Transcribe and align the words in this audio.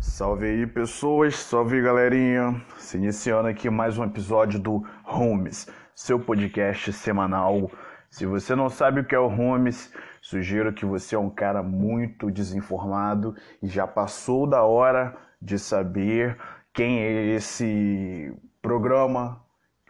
Salve 0.00 0.46
aí 0.46 0.66
pessoas, 0.66 1.36
salve 1.36 1.80
galerinha. 1.80 2.60
Se 2.76 2.96
iniciando 2.96 3.48
aqui 3.48 3.70
mais 3.70 3.98
um 3.98 4.04
episódio 4.04 4.58
do 4.58 4.84
Homes, 5.04 5.68
seu 5.94 6.18
podcast 6.18 6.92
semanal. 6.92 7.70
Se 8.10 8.26
você 8.26 8.54
não 8.54 8.68
sabe 8.68 9.00
o 9.00 9.04
que 9.04 9.14
é 9.14 9.18
o 9.18 9.26
Homes, 9.26 9.92
sugiro 10.20 10.72
que 10.72 10.84
você 10.84 11.14
é 11.14 11.18
um 11.18 11.30
cara 11.30 11.62
muito 11.62 12.30
desinformado 12.30 13.34
e 13.62 13.68
já 13.68 13.86
passou 13.86 14.46
da 14.46 14.62
hora 14.62 15.16
de 15.40 15.58
saber 15.58 16.36
quem 16.72 17.00
é 17.00 17.26
esse 17.34 18.32
programa, 18.68 19.40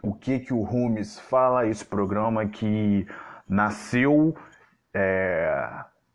o 0.01 0.13
que 0.13 0.39
que 0.39 0.53
o 0.53 0.61
Homes 0.61 1.19
fala, 1.19 1.67
esse 1.67 1.83
programa 1.83 2.45
que 2.45 3.05
nasceu 3.45 4.33
é, 4.93 5.69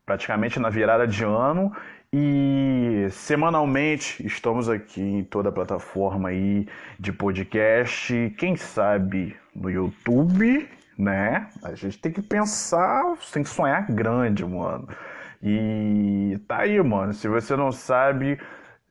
praticamente 0.07 0.59
na 0.59 0.71
virada 0.71 1.07
de 1.07 1.23
ano 1.25 1.77
e 2.11 3.07
semanalmente 3.11 4.27
estamos 4.27 4.71
aqui 4.71 5.03
em 5.03 5.25
toda 5.25 5.51
a 5.51 5.53
plataforma 5.53 6.31
aí 6.31 6.67
de 6.99 7.13
podcast, 7.13 8.35
quem 8.39 8.57
sabe 8.57 9.37
no 9.55 9.71
YouTube, 9.71 10.67
né? 10.97 11.47
A 11.63 11.75
gente 11.75 11.99
tem 11.99 12.13
que 12.13 12.23
pensar, 12.23 13.15
tem 13.31 13.43
que 13.43 13.51
sonhar 13.51 13.93
grande, 13.93 14.43
mano. 14.43 14.89
E 15.43 16.41
tá 16.49 16.61
aí, 16.61 16.83
mano. 16.83 17.13
Se 17.13 17.29
você 17.29 17.55
não 17.57 17.71
sabe, 17.71 18.41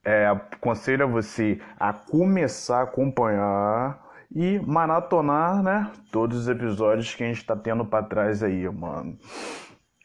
é, 0.03 0.27
aconselho 0.27 1.05
a 1.05 1.07
você 1.07 1.59
a 1.79 1.93
começar 1.93 2.79
a 2.79 2.83
acompanhar 2.83 4.01
e 4.35 4.59
maratonar, 4.59 5.61
né? 5.61 5.91
Todos 6.11 6.39
os 6.39 6.47
episódios 6.47 7.13
que 7.13 7.23
a 7.23 7.27
gente 7.27 7.45
tá 7.45 7.55
tendo 7.55 7.85
para 7.85 8.05
trás 8.05 8.41
aí, 8.43 8.67
mano. 8.69 9.17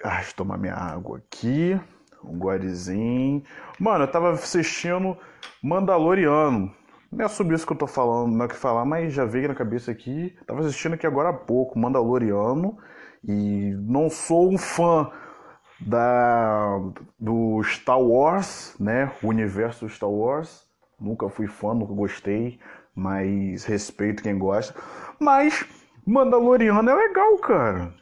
Ah, 0.02 0.16
deixa 0.16 0.30
eu 0.30 0.36
tomar 0.36 0.58
minha 0.58 0.74
água 0.74 1.18
aqui 1.18 1.80
um 2.24 2.38
guarizinho. 2.38 3.42
Mano, 3.78 4.04
eu 4.04 4.08
tava 4.10 4.32
assistindo 4.32 5.16
Mandaloriano. 5.62 6.72
Não 7.10 7.24
é 7.24 7.28
sobre 7.28 7.54
isso 7.54 7.66
que 7.66 7.72
eu 7.72 7.76
tô 7.76 7.86
falando, 7.86 8.34
não 8.34 8.42
é 8.42 8.46
o 8.46 8.48
que 8.48 8.56
falar, 8.56 8.84
mas 8.84 9.14
já 9.14 9.24
veio 9.24 9.48
na 9.48 9.54
cabeça 9.54 9.90
aqui. 9.90 10.36
Tava 10.46 10.60
assistindo 10.60 10.94
aqui 10.94 11.06
agora 11.06 11.30
há 11.30 11.32
pouco, 11.32 11.78
Mandaloriano. 11.78 12.76
E 13.24 13.74
não 13.80 14.10
sou 14.10 14.52
um 14.52 14.58
fã 14.58 15.10
da 15.80 16.80
do 17.18 17.62
Star 17.62 18.00
Wars, 18.00 18.74
né? 18.78 19.12
O 19.22 19.28
universo 19.28 19.88
Star 19.88 20.10
Wars. 20.10 20.66
Nunca 21.00 21.28
fui 21.28 21.46
fã, 21.46 21.74
nunca 21.74 21.92
gostei, 21.92 22.58
mas 22.94 23.64
respeito 23.64 24.22
quem 24.22 24.36
gosta. 24.36 24.74
Mas 25.20 25.64
Mandaloriano 26.04 26.90
é 26.90 26.94
legal, 26.94 27.36
cara 27.38 27.94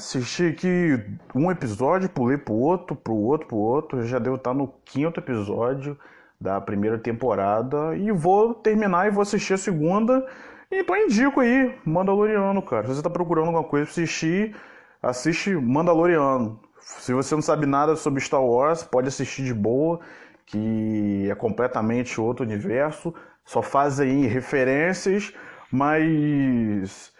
assisti 0.00 0.46
aqui 0.46 0.98
um 1.34 1.50
episódio, 1.50 2.08
pulei 2.08 2.38
pro 2.38 2.54
outro, 2.54 2.96
pro 2.96 3.14
outro, 3.14 3.46
pro 3.46 3.56
outro. 3.56 4.06
Já 4.06 4.18
devo 4.18 4.36
estar 4.36 4.54
no 4.54 4.68
quinto 4.84 5.20
episódio 5.20 5.96
da 6.40 6.60
primeira 6.60 6.98
temporada. 6.98 7.94
E 7.96 8.10
vou 8.10 8.54
terminar 8.54 9.06
e 9.06 9.10
vou 9.10 9.22
assistir 9.22 9.54
a 9.54 9.58
segunda. 9.58 10.26
Então 10.70 10.96
indico 10.96 11.40
aí, 11.40 11.74
Mandaloriano, 11.84 12.62
cara. 12.62 12.86
Se 12.86 12.94
você 12.94 13.02
tá 13.02 13.10
procurando 13.10 13.48
alguma 13.48 13.64
coisa 13.64 13.86
pra 13.86 13.92
assistir, 13.92 14.56
assiste 15.02 15.54
Mandaloriano. 15.54 16.60
Se 16.98 17.12
você 17.12 17.34
não 17.34 17.42
sabe 17.42 17.66
nada 17.66 17.96
sobre 17.96 18.20
Star 18.20 18.44
Wars, 18.44 18.82
pode 18.82 19.08
assistir 19.08 19.44
de 19.44 19.54
boa, 19.54 20.00
que 20.46 21.28
é 21.30 21.34
completamente 21.34 22.20
outro 22.20 22.44
universo. 22.44 23.14
Só 23.44 23.62
faz 23.62 24.00
aí 24.00 24.26
referências, 24.26 25.32
mas 25.72 27.12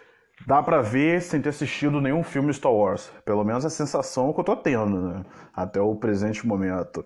dá 0.47 0.61
para 0.61 0.81
ver 0.81 1.21
sem 1.21 1.41
ter 1.41 1.49
assistido 1.49 2.01
nenhum 2.01 2.23
filme 2.23 2.53
Star 2.53 2.73
Wars. 2.73 3.11
Pelo 3.25 3.43
menos 3.43 3.65
a 3.65 3.69
sensação 3.69 4.33
que 4.33 4.39
eu 4.39 4.43
tô 4.43 4.55
tendo, 4.55 5.09
né? 5.09 5.25
Até 5.53 5.81
o 5.81 5.95
presente 5.95 6.45
momento. 6.45 7.03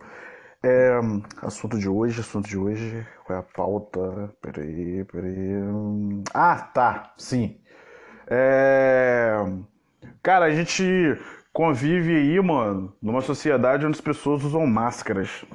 É, 0.63 0.99
assunto 1.41 1.77
de 1.77 1.87
hoje, 1.87 2.21
assunto 2.21 2.47
de 2.47 2.57
hoje. 2.57 3.05
Qual 3.25 3.37
é 3.37 3.39
a 3.39 3.43
pauta? 3.43 4.33
Peraí, 4.41 5.03
peraí. 5.05 5.61
Ah, 6.33 6.57
tá, 6.73 7.13
sim. 7.17 7.59
É, 8.27 9.35
cara, 10.23 10.45
a 10.45 10.51
gente 10.51 10.83
convive 11.55 12.13
aí, 12.13 12.41
mano, 12.41 12.93
numa 13.01 13.21
sociedade 13.21 13.85
onde 13.85 13.95
as 13.95 14.01
pessoas 14.01 14.43
usam 14.43 14.67
máscaras. 14.67 15.45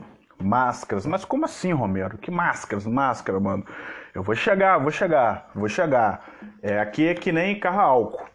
Máscaras. 0.43 1.05
Mas 1.05 1.27
como 1.27 1.45
assim, 1.45 1.73
Romero? 1.73 2.17
Que 2.17 2.31
máscaras? 2.31 2.87
Máscara, 2.87 3.39
mano. 3.39 3.67
Eu 4.15 4.23
vou 4.23 4.35
chegar, 4.35 4.79
vou 4.79 4.91
chegar, 4.91 5.51
vou 5.55 5.69
chegar. 5.69 6.27
É, 6.63 6.81
aqui 6.81 7.07
é 7.07 7.15
que 7.15 7.31
nem 7.31 7.61
carro 7.61 7.81
álcool. 7.81 8.27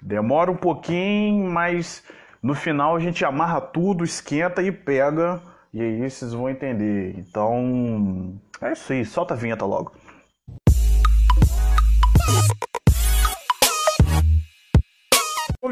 Demora 0.00 0.50
um 0.50 0.56
pouquinho, 0.56 1.48
mas 1.48 2.02
no 2.42 2.56
final 2.56 2.96
a 2.96 3.00
gente 3.00 3.24
amarra 3.24 3.60
tudo, 3.60 4.02
esquenta 4.02 4.60
e 4.60 4.72
pega. 4.72 5.40
E 5.72 5.80
aí 5.80 6.10
vocês 6.10 6.34
vão 6.34 6.50
entender. 6.50 7.14
Então, 7.16 8.36
é 8.60 8.72
isso 8.72 8.92
aí. 8.92 9.04
Solta 9.04 9.34
a 9.34 9.36
vinheta 9.36 9.64
logo. 9.64 9.92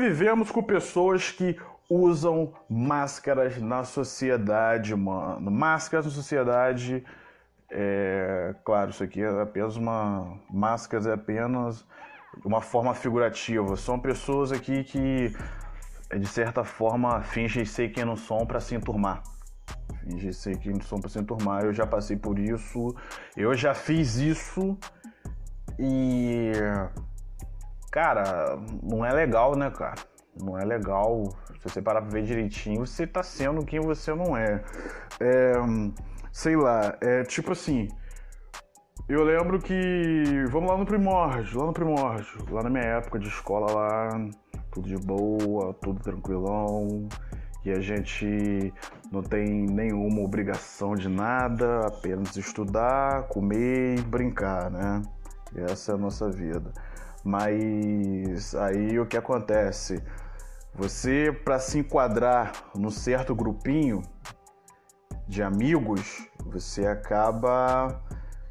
Convivemos 0.00 0.50
com 0.50 0.62
pessoas 0.62 1.31
que 1.31 1.59
usam 1.87 2.55
máscaras 2.71 3.61
na 3.61 3.84
sociedade, 3.84 4.97
mano. 4.97 5.50
Máscaras 5.50 6.06
na 6.06 6.11
sociedade 6.11 7.05
é, 7.71 8.55
claro, 8.65 8.93
isso 8.93 9.05
aqui 9.05 9.21
é 9.21 9.43
apenas 9.43 9.77
uma. 9.77 10.38
Máscaras 10.50 11.06
é 11.06 11.12
apenas 11.12 11.87
uma 12.43 12.62
forma 12.62 12.94
figurativa. 12.94 13.77
São 13.77 14.00
pessoas 14.00 14.53
aqui 14.53 14.84
que, 14.84 15.37
de 16.19 16.27
certa 16.27 16.65
forma, 16.65 17.21
fingem 17.21 17.67
ser 17.67 17.91
quem 17.91 18.06
não 18.06 18.17
são 18.17 18.47
para 18.47 18.59
se 18.59 18.75
enturmar. 18.75 19.22
Fingem 20.03 20.32
ser 20.32 20.56
quem 20.61 20.72
não 20.72 20.81
são 20.81 20.99
para 20.99 21.11
se 21.11 21.19
enturmar. 21.19 21.62
Eu 21.62 21.75
já 21.75 21.87
passei 21.87 22.17
por 22.17 22.38
isso, 22.38 22.97
eu 23.37 23.55
já 23.55 23.75
fiz 23.75 24.17
isso 24.17 24.78
e. 25.78 26.53
Cara, 27.91 28.56
não 28.83 29.05
é 29.05 29.12
legal, 29.12 29.56
né, 29.56 29.71
cara? 29.71 30.01
Não 30.41 30.59
é 30.59 30.65
legal. 30.65 31.25
Se 31.59 31.69
você 31.69 31.83
parar 31.83 32.03
pra 32.03 32.11
ver 32.11 32.23
direitinho, 32.23 32.87
você 32.87 33.06
tá 33.06 33.23
sendo 33.23 33.65
quem 33.65 33.81
você 33.81 34.15
não 34.15 34.37
é. 34.37 34.62
É 35.21 35.53
sei 36.33 36.56
lá, 36.56 36.97
é 37.00 37.23
tipo 37.25 37.53
assim. 37.53 37.89
Eu 39.09 39.25
lembro 39.25 39.59
que. 39.59 40.45
Vamos 40.50 40.71
lá 40.71 40.77
no 40.77 40.87
primórdio, 40.87 41.59
lá 41.61 41.67
no 41.67 41.73
primórdio, 41.73 42.45
lá 42.50 42.62
na 42.62 42.71
minha 42.71 42.84
época 42.84 43.19
de 43.19 43.29
escola 43.29 43.73
lá, 43.73 44.09
tudo 44.71 44.87
de 44.87 44.97
boa, 44.97 45.75
tudo 45.75 46.00
tranquilão. 46.00 47.09
E 47.65 47.71
a 47.71 47.81
gente 47.81 48.73
não 49.12 49.23
tem 49.23 49.45
nenhuma 49.67 50.23
obrigação 50.23 50.95
de 50.95 51.09
nada, 51.09 51.87
apenas 51.87 52.34
estudar, 52.37 53.25
comer 53.29 53.99
e 53.99 54.03
brincar, 54.03 54.71
né? 54.71 55.03
Essa 55.55 55.93
é 55.93 55.95
a 55.95 55.99
nossa 55.99 56.31
vida. 56.31 56.73
Mas 57.25 58.54
aí 58.54 58.98
o 58.98 59.06
que 59.06 59.16
acontece? 59.16 60.03
Você, 60.75 61.32
para 61.44 61.58
se 61.58 61.78
enquadrar 61.78 62.53
num 62.75 62.91
certo 62.91 63.34
grupinho, 63.34 64.03
de 65.31 65.44
amigos, 65.44 66.26
você 66.44 66.86
acaba 66.86 68.03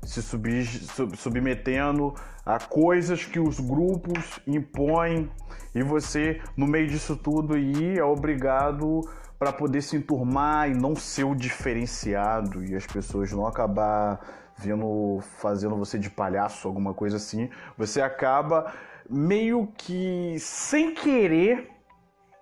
se 0.04 0.22
sub, 0.22 0.66
sub, 0.66 1.18
submetendo 1.18 2.14
a 2.46 2.58
coisas 2.58 3.26
que 3.26 3.40
os 3.40 3.60
grupos 3.60 4.40
impõem 4.48 5.30
e 5.76 5.84
você, 5.84 6.42
no 6.56 6.66
meio 6.66 6.88
disso 6.88 7.18
tudo, 7.18 7.54
aí, 7.54 8.00
é 8.00 8.04
obrigado 8.04 9.02
para 9.38 9.52
poder 9.52 9.82
se 9.82 9.98
enturmar 9.98 10.70
e 10.70 10.74
não 10.74 10.96
ser 10.96 11.26
o 11.26 11.36
diferenciado 11.36 12.64
e 12.64 12.76
as 12.76 12.86
pessoas 12.86 13.32
não 13.32 13.46
acabar 13.46 14.20
vendo, 14.60 15.20
fazendo 15.38 15.76
você 15.78 15.98
de 15.98 16.10
palhaço, 16.10 16.68
alguma 16.68 16.94
coisa 16.94 17.18
assim, 17.18 17.50
você 17.78 18.02
acaba 18.02 18.74
meio 19.10 19.68
que 19.78 20.36
sem 20.40 20.94
querer, 20.94 21.70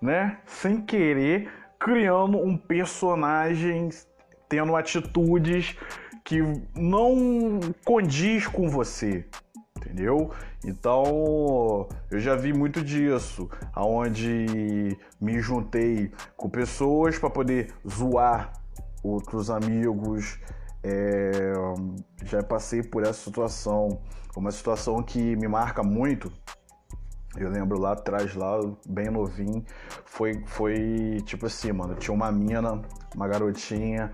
né? 0.02 0.38
Sem 0.44 0.80
querer, 0.80 1.50
criando 1.78 2.38
um 2.38 2.56
personagem 2.56 3.88
tendo 4.48 4.74
atitudes 4.74 5.76
que 6.24 6.40
não 6.74 7.60
condiz 7.84 8.46
com 8.46 8.68
você, 8.68 9.26
entendeu? 9.76 10.32
Então, 10.64 11.88
eu 12.10 12.18
já 12.18 12.34
vi 12.34 12.52
muito 12.52 12.82
disso, 12.82 13.48
aonde 13.72 14.98
me 15.20 15.40
juntei 15.40 16.10
com 16.36 16.50
pessoas 16.50 17.18
para 17.18 17.30
poder 17.30 17.72
zoar 17.88 18.52
outros 19.02 19.50
amigos. 19.50 20.38
É, 20.82 21.52
já 22.24 22.42
passei 22.42 22.82
por 22.82 23.02
essa 23.02 23.14
situação, 23.14 24.00
uma 24.36 24.50
situação 24.50 25.02
que 25.02 25.36
me 25.36 25.48
marca 25.48 25.82
muito. 25.82 26.32
Eu 27.36 27.50
lembro 27.50 27.78
lá 27.78 27.92
atrás, 27.92 28.34
lá, 28.34 28.58
bem 28.86 29.10
novinho, 29.10 29.64
foi, 30.04 30.42
foi 30.46 31.18
tipo 31.24 31.46
assim, 31.46 31.72
mano, 31.72 31.94
tinha 31.94 32.14
uma 32.14 32.32
mina, 32.32 32.80
uma 33.14 33.28
garotinha, 33.28 34.12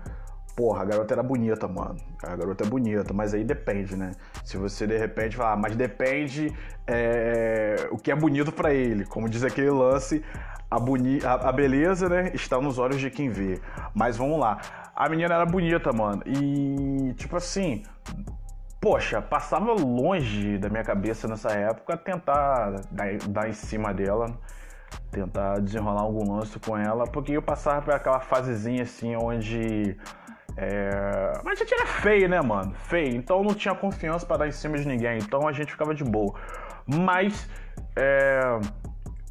porra, 0.55 0.83
a 0.83 0.85
garota 0.85 1.13
era 1.13 1.23
bonita, 1.23 1.67
mano. 1.67 1.97
A 2.23 2.35
garota 2.35 2.63
é 2.63 2.67
bonita, 2.67 3.13
mas 3.13 3.33
aí 3.33 3.43
depende, 3.43 3.95
né? 3.95 4.11
Se 4.43 4.57
você 4.57 4.87
de 4.87 4.97
repente 4.97 5.35
falar, 5.35 5.53
ah, 5.53 5.57
mas 5.57 5.75
depende 5.75 6.55
é, 6.87 7.87
o 7.91 7.97
que 7.97 8.11
é 8.11 8.15
bonito 8.15 8.51
para 8.51 8.73
ele. 8.73 9.05
Como 9.05 9.29
diz 9.29 9.43
aquele 9.43 9.69
lance, 9.69 10.23
a, 10.71 10.79
boni 10.79 11.19
a, 11.23 11.49
a, 11.49 11.51
beleza, 11.51 12.07
né, 12.07 12.31
está 12.33 12.59
nos 12.59 12.79
olhos 12.79 12.99
de 12.99 13.09
quem 13.09 13.29
vê. 13.29 13.59
Mas 13.93 14.17
vamos 14.17 14.39
lá. 14.39 14.59
A 14.95 15.09
menina 15.09 15.33
era 15.33 15.45
bonita, 15.45 15.91
mano. 15.91 16.21
E, 16.25 17.13
tipo 17.15 17.35
assim, 17.35 17.83
poxa, 18.79 19.21
passava 19.21 19.73
longe 19.73 20.57
da 20.57 20.69
minha 20.69 20.83
cabeça 20.83 21.27
nessa 21.27 21.51
época 21.51 21.97
tentar 21.97 22.81
dar, 22.91 23.17
dar 23.27 23.49
em 23.49 23.53
cima 23.53 23.93
dela 23.93 24.27
tentar 25.11 25.59
desenrolar 25.59 26.01
algum 26.01 26.35
lance 26.35 26.59
com 26.59 26.77
ela, 26.77 27.05
porque 27.05 27.31
eu 27.31 27.41
passava 27.41 27.81
por 27.81 27.93
aquela 27.93 28.19
fasezinha 28.19 28.83
assim 28.83 29.15
onde. 29.15 29.97
É... 30.57 31.33
Mas 31.43 31.59
a 31.59 31.63
gente 31.63 31.73
era 31.73 31.85
feio, 31.85 32.29
né, 32.29 32.41
mano? 32.41 32.73
Feio. 32.73 33.15
Então 33.15 33.43
não 33.43 33.53
tinha 33.53 33.73
confiança 33.75 34.25
para 34.25 34.37
dar 34.37 34.47
em 34.47 34.51
cima 34.51 34.77
de 34.77 34.87
ninguém. 34.87 35.17
Então 35.17 35.47
a 35.47 35.51
gente 35.51 35.71
ficava 35.71 35.93
de 35.93 36.03
boa. 36.03 36.33
Mas. 36.85 37.49
É... 37.95 38.59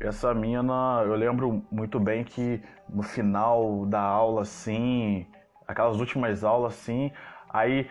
Essa 0.00 0.34
mina, 0.34 1.02
eu 1.06 1.14
lembro 1.14 1.62
muito 1.70 1.98
bem 2.00 2.24
que 2.24 2.60
no 2.90 3.02
final 3.02 3.86
da 3.86 4.00
aula, 4.00 4.42
assim, 4.42 5.26
aquelas 5.66 5.98
últimas 5.98 6.44
aulas, 6.44 6.74
assim, 6.74 7.10
aí 7.50 7.88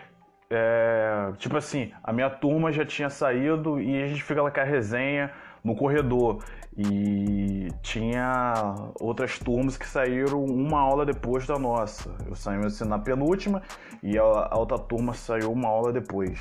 é, 0.50 1.32
tipo 1.38 1.58
assim, 1.58 1.92
a 2.04 2.14
minha 2.14 2.30
turma 2.30 2.72
já 2.72 2.86
tinha 2.86 3.10
saído 3.10 3.82
e 3.82 4.04
a 4.04 4.08
gente 4.08 4.22
fica 4.22 4.42
lá 4.42 4.52
com 4.52 4.60
a 4.60 4.64
resenha 4.64 5.32
no 5.64 5.76
corredor. 5.76 6.44
E 6.76 7.70
tinha 7.82 8.54
outras 9.00 9.40
turmas 9.40 9.78
que 9.78 9.88
saíram 9.88 10.44
uma 10.44 10.80
aula 10.80 11.06
depois 11.06 11.48
da 11.48 11.58
nossa. 11.58 12.16
Eu 12.28 12.36
saí 12.36 12.58
assim, 12.66 12.86
na 12.86 13.00
penúltima 13.00 13.62
e 14.02 14.18
a, 14.18 14.24
outra 14.56 14.78
turma 14.78 15.14
saiu 15.14 15.52
uma 15.52 15.70
aula 15.70 15.92
depois. 15.92 16.40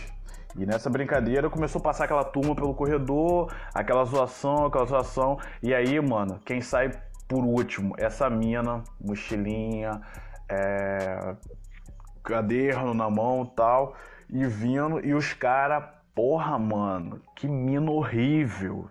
E 0.59 0.67
nessa 0.67 0.91
brincadeira 0.91 1.49
começou 1.49 1.81
a 1.81 1.83
passar 1.83 2.05
aquela 2.05 2.25
turma 2.25 2.55
pelo 2.55 2.75
corredor, 2.75 3.51
aquela 3.75 4.05
zoação, 4.05 4.67
aquela 4.67 4.85
zoação. 4.85 5.39
E 5.63 5.75
aí, 5.75 5.99
mano, 6.01 6.39
quem 6.45 6.61
sai 6.61 6.91
por 7.27 7.45
último? 7.45 7.95
Essa 7.99 8.29
mina, 8.29 8.83
mochilinha, 9.01 10.03
é, 10.49 11.35
caderno 12.23 12.95
na 12.95 13.11
mão 13.11 13.45
tal, 13.45 13.95
e 14.29 14.47
vindo, 14.47 15.05
e 15.05 15.15
os 15.15 15.33
caras, 15.33 15.85
porra, 16.15 16.59
mano, 16.59 17.21
que 17.37 17.47
mina 17.47 17.91
horrível. 17.91 18.89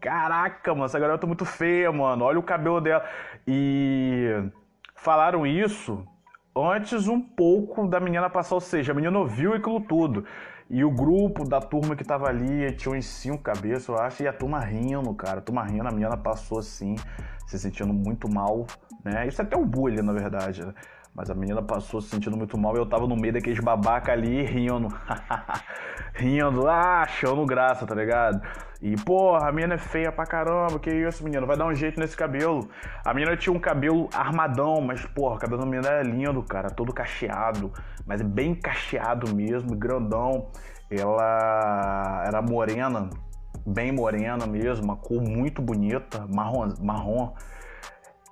Caraca, 0.00 0.72
mano, 0.72 0.84
essa 0.84 0.98
garota 0.98 1.24
é 1.24 1.28
muito 1.28 1.44
feia, 1.46 1.90
mano. 1.90 2.24
Olha 2.24 2.38
o 2.38 2.42
cabelo 2.42 2.80
dela. 2.80 3.04
E 3.46 4.50
falaram 4.94 5.46
isso 5.46 6.06
antes 6.54 7.08
um 7.08 7.20
pouco 7.20 7.86
da 7.88 7.98
menina 7.98 8.30
passar, 8.30 8.54
ou 8.54 8.60
seja, 8.60 8.92
a 8.92 8.94
menina 8.94 9.18
ouviu 9.18 9.54
aquilo 9.54 9.80
tudo. 9.80 10.24
E 10.70 10.82
o 10.82 10.90
grupo 10.90 11.46
da 11.46 11.60
turma 11.60 11.94
que 11.94 12.04
tava 12.04 12.26
ali 12.26 12.72
tinha 12.72 12.94
uns 12.94 13.04
cinco 13.06 13.42
cabeças, 13.42 13.88
eu 13.88 13.98
acho, 13.98 14.22
e 14.22 14.28
a 14.28 14.32
turma 14.32 14.58
rindo, 14.60 15.12
cara. 15.14 15.38
A 15.38 15.42
turma 15.42 15.62
rindo, 15.64 15.86
a 15.86 15.90
menina 15.90 16.16
passou 16.16 16.58
assim, 16.58 16.96
se 17.46 17.58
sentindo 17.58 17.92
muito 17.92 18.28
mal, 18.28 18.66
né? 19.04 19.26
Isso 19.26 19.42
é 19.42 19.44
até 19.44 19.56
um 19.56 19.66
bullying, 19.66 20.02
na 20.02 20.12
verdade, 20.12 20.64
né? 20.64 20.72
Mas 21.14 21.30
a 21.30 21.34
menina 21.34 21.62
passou 21.62 22.00
se 22.00 22.08
sentindo 22.08 22.36
muito 22.36 22.58
mal 22.58 22.74
e 22.74 22.78
eu 22.78 22.86
tava 22.86 23.06
no 23.06 23.14
meio 23.14 23.32
daqueles 23.32 23.60
babaca 23.60 24.10
ali 24.10 24.42
rindo. 24.42 24.88
rindo, 26.12 26.66
ah, 26.66 27.02
achando 27.02 27.46
graça, 27.46 27.86
tá 27.86 27.94
ligado? 27.94 28.42
E, 28.82 28.96
porra, 28.96 29.48
a 29.48 29.52
menina 29.52 29.74
é 29.74 29.78
feia 29.78 30.10
pra 30.10 30.26
caramba, 30.26 30.78
que 30.80 30.90
isso, 30.90 31.22
menino? 31.22 31.46
Vai 31.46 31.56
dar 31.56 31.66
um 31.66 31.74
jeito 31.74 32.00
nesse 32.00 32.16
cabelo. 32.16 32.68
A 33.04 33.14
menina 33.14 33.36
tinha 33.36 33.52
um 33.52 33.60
cabelo 33.60 34.08
armadão, 34.12 34.80
mas, 34.80 35.06
porra, 35.06 35.36
o 35.36 35.38
cabelo 35.38 35.60
da 35.60 35.66
menina 35.66 35.88
é 35.88 36.02
lindo, 36.02 36.42
cara, 36.42 36.68
todo 36.68 36.92
cacheado. 36.92 37.72
Mas 38.04 38.20
bem 38.20 38.52
cacheado 38.52 39.32
mesmo, 39.34 39.76
grandão. 39.76 40.48
Ela 40.90 42.24
era 42.26 42.42
morena, 42.42 43.08
bem 43.64 43.92
morena 43.92 44.48
mesmo, 44.48 44.84
uma 44.84 44.96
cor 44.96 45.22
muito 45.22 45.62
bonita, 45.62 46.26
marrom. 46.28 46.74
marrom 46.80 47.32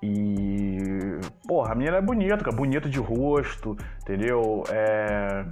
e, 0.03 1.21
porra, 1.47 1.73
a 1.73 1.75
menina 1.77 1.99
é 1.99 2.01
bonita, 2.03 2.39
cara, 2.39 2.57
bonita 2.57 2.89
de 2.89 2.99
rosto, 2.99 3.77
entendeu? 4.01 4.65
É, 4.71 5.45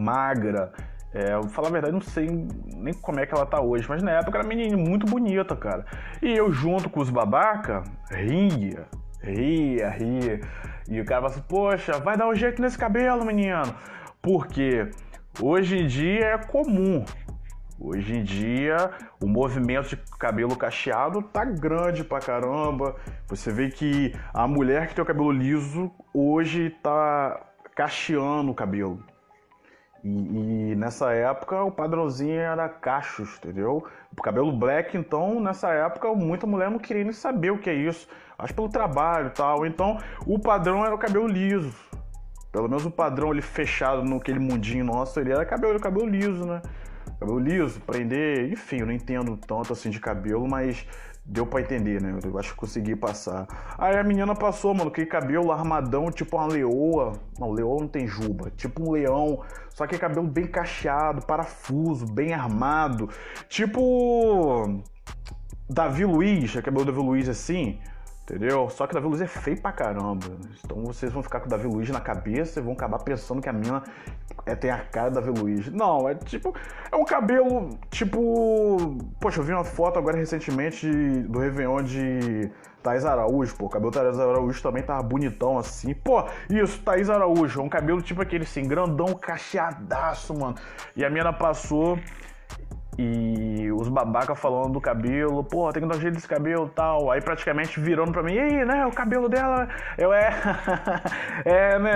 magra. 0.00 0.72
É, 1.12 1.34
eu 1.34 1.42
falar 1.48 1.68
a 1.68 1.72
verdade, 1.72 1.92
não 1.92 2.00
sei 2.00 2.28
nem 2.76 2.94
como 2.94 3.18
é 3.18 3.26
que 3.26 3.34
ela 3.34 3.46
tá 3.46 3.60
hoje, 3.60 3.86
mas 3.88 4.02
na 4.02 4.12
época 4.12 4.38
era 4.38 4.46
menina 4.46 4.76
muito 4.76 5.06
bonita, 5.06 5.56
cara. 5.56 5.84
E 6.22 6.36
eu 6.36 6.52
junto 6.52 6.88
com 6.88 7.00
os 7.00 7.10
babaca, 7.10 7.82
ria, 8.10 8.86
ria, 9.22 9.88
ria. 9.88 10.40
E 10.88 11.00
o 11.00 11.04
cara 11.04 11.22
fala 11.22 11.32
assim, 11.32 11.44
poxa, 11.48 11.98
vai 11.98 12.16
dar 12.16 12.28
um 12.28 12.34
jeito 12.34 12.62
nesse 12.62 12.78
cabelo, 12.78 13.24
menino. 13.24 13.62
Porque 14.22 14.88
hoje 15.40 15.78
em 15.78 15.86
dia 15.86 16.26
é 16.26 16.38
comum 16.38 17.04
Hoje 17.80 18.16
em 18.16 18.24
dia, 18.24 18.90
o 19.22 19.28
movimento 19.28 19.90
de 19.90 19.96
cabelo 20.18 20.56
cacheado 20.56 21.22
tá 21.22 21.44
grande 21.44 22.02
pra 22.02 22.18
caramba. 22.18 22.96
Você 23.28 23.52
vê 23.52 23.70
que 23.70 24.12
a 24.34 24.48
mulher 24.48 24.88
que 24.88 24.96
tem 24.96 25.02
o 25.02 25.06
cabelo 25.06 25.30
liso 25.30 25.88
hoje 26.12 26.70
tá 26.82 27.40
cacheando 27.76 28.50
o 28.50 28.54
cabelo. 28.54 29.00
E, 30.02 30.72
e, 30.72 30.74
nessa 30.74 31.12
época 31.12 31.62
o 31.62 31.70
padrãozinho 31.70 32.40
era 32.40 32.68
cachos, 32.68 33.36
entendeu? 33.38 33.86
O 34.16 34.22
cabelo 34.22 34.50
black, 34.50 34.96
então, 34.96 35.40
nessa 35.40 35.68
época, 35.70 36.12
muita 36.14 36.48
mulher 36.48 36.70
não 36.70 36.78
queria 36.80 37.04
nem 37.04 37.12
saber 37.12 37.52
o 37.52 37.58
que 37.58 37.70
é 37.70 37.74
isso. 37.74 38.08
Acho 38.36 38.54
pelo 38.54 38.68
trabalho 38.68 39.28
e 39.28 39.30
tal. 39.30 39.64
Então, 39.64 39.98
o 40.26 40.36
padrão 40.36 40.84
era 40.84 40.94
o 40.94 40.98
cabelo 40.98 41.28
liso. 41.28 41.72
Pelo 42.50 42.68
menos 42.68 42.84
o 42.84 42.90
padrão 42.90 43.30
ali 43.30 43.42
fechado 43.42 44.02
naquele 44.02 44.40
mundinho 44.40 44.84
nosso, 44.84 45.20
ele 45.20 45.30
era 45.30 45.44
cabelo, 45.44 45.78
cabelo 45.78 46.06
liso, 46.06 46.44
né? 46.44 46.60
Cabelo 47.18 47.38
liso, 47.38 47.80
prender, 47.80 48.52
enfim, 48.52 48.78
eu 48.78 48.86
não 48.86 48.92
entendo 48.92 49.36
tanto 49.36 49.72
assim 49.72 49.90
de 49.90 49.98
cabelo, 49.98 50.48
mas 50.48 50.86
deu 51.24 51.46
para 51.46 51.60
entender, 51.60 52.00
né? 52.00 52.18
Eu 52.24 52.38
acho 52.38 52.52
que 52.52 52.56
consegui 52.56 52.96
passar. 52.96 53.46
Aí 53.76 53.96
a 53.96 54.02
menina 54.02 54.34
passou, 54.34 54.74
mano, 54.74 54.90
que 54.90 55.04
cabelo 55.04 55.52
armadão, 55.52 56.10
tipo 56.10 56.36
uma 56.36 56.46
leoa. 56.46 57.12
Não, 57.38 57.52
leoa 57.52 57.80
não 57.80 57.88
tem 57.88 58.06
juba, 58.06 58.50
tipo 58.56 58.88
um 58.88 58.92
leão, 58.92 59.42
só 59.70 59.86
que 59.86 59.98
cabelo 59.98 60.26
bem 60.26 60.46
cacheado, 60.46 61.24
parafuso, 61.26 62.06
bem 62.06 62.32
armado. 62.32 63.10
Tipo 63.48 64.82
Davi 65.68 66.04
Luiz, 66.04 66.56
é 66.56 66.62
cabelo 66.62 66.86
Davi 66.86 66.98
Luiz 66.98 67.28
assim. 67.28 67.78
Entendeu? 68.22 68.68
Só 68.68 68.86
que 68.86 68.92
Davi 68.92 69.06
Luiz 69.06 69.22
é 69.22 69.26
feio 69.26 69.58
pra 69.60 69.72
caramba. 69.72 70.26
Então 70.62 70.84
vocês 70.84 71.10
vão 71.10 71.22
ficar 71.22 71.40
com 71.40 71.46
o 71.46 71.48
Davi 71.48 71.66
Luiz 71.66 71.88
na 71.88 72.00
cabeça 72.00 72.60
e 72.60 72.62
vão 72.62 72.74
acabar 72.74 72.98
pensando 72.98 73.40
que 73.40 73.48
a 73.48 73.52
mina 73.54 73.82
é, 74.46 74.54
tem 74.54 74.70
a 74.70 74.78
cara 74.78 75.10
do 75.10 75.14
Davi 75.14 75.30
Luiz. 75.30 75.70
Não, 75.72 76.08
é 76.08 76.14
tipo. 76.14 76.54
É 76.90 76.96
um 76.96 77.04
cabelo 77.04 77.70
tipo. 77.90 78.96
Poxa, 79.20 79.40
eu 79.40 79.44
vi 79.44 79.52
uma 79.52 79.64
foto 79.64 79.98
agora 79.98 80.16
recentemente 80.16 80.88
do 81.22 81.38
Réveillon 81.38 81.82
de 81.82 82.50
Thaís 82.82 83.04
Araújo, 83.04 83.54
pô. 83.56 83.66
O 83.66 83.68
cabelo 83.68 83.90
da 83.90 84.00
Thaís 84.02 84.18
Araújo 84.18 84.62
também 84.62 84.82
tava 84.82 85.02
bonitão 85.02 85.58
assim. 85.58 85.94
Pô, 85.94 86.24
isso, 86.48 86.82
Thaís 86.82 87.10
Araújo. 87.10 87.60
É 87.60 87.62
um 87.62 87.68
cabelo 87.68 88.00
tipo 88.00 88.22
aquele 88.22 88.44
assim, 88.44 88.66
grandão, 88.66 89.14
cacheadaço, 89.14 90.38
mano. 90.38 90.54
E 90.96 91.04
a 91.04 91.10
mina 91.10 91.32
passou 91.32 91.98
e 92.98 93.70
os 93.70 93.88
babaca 93.88 94.34
falando 94.34 94.72
do 94.72 94.80
cabelo, 94.80 95.44
pô, 95.44 95.72
tem 95.72 95.80
que 95.80 95.88
dar 95.88 95.96
um 95.96 96.00
jeito 96.00 96.14
desse 96.14 96.26
cabelo 96.26 96.66
e 96.66 96.70
tal. 96.70 97.12
Aí 97.12 97.20
praticamente 97.20 97.78
virando 97.78 98.10
pra 98.10 98.24
mim, 98.24 98.34
e 98.34 98.40
aí, 98.40 98.64
né? 98.64 98.84
O 98.86 98.90
cabelo 98.90 99.28
dela. 99.28 99.68
Eu 99.96 100.12
é. 100.12 100.30
é, 101.44 101.78
né? 101.78 101.92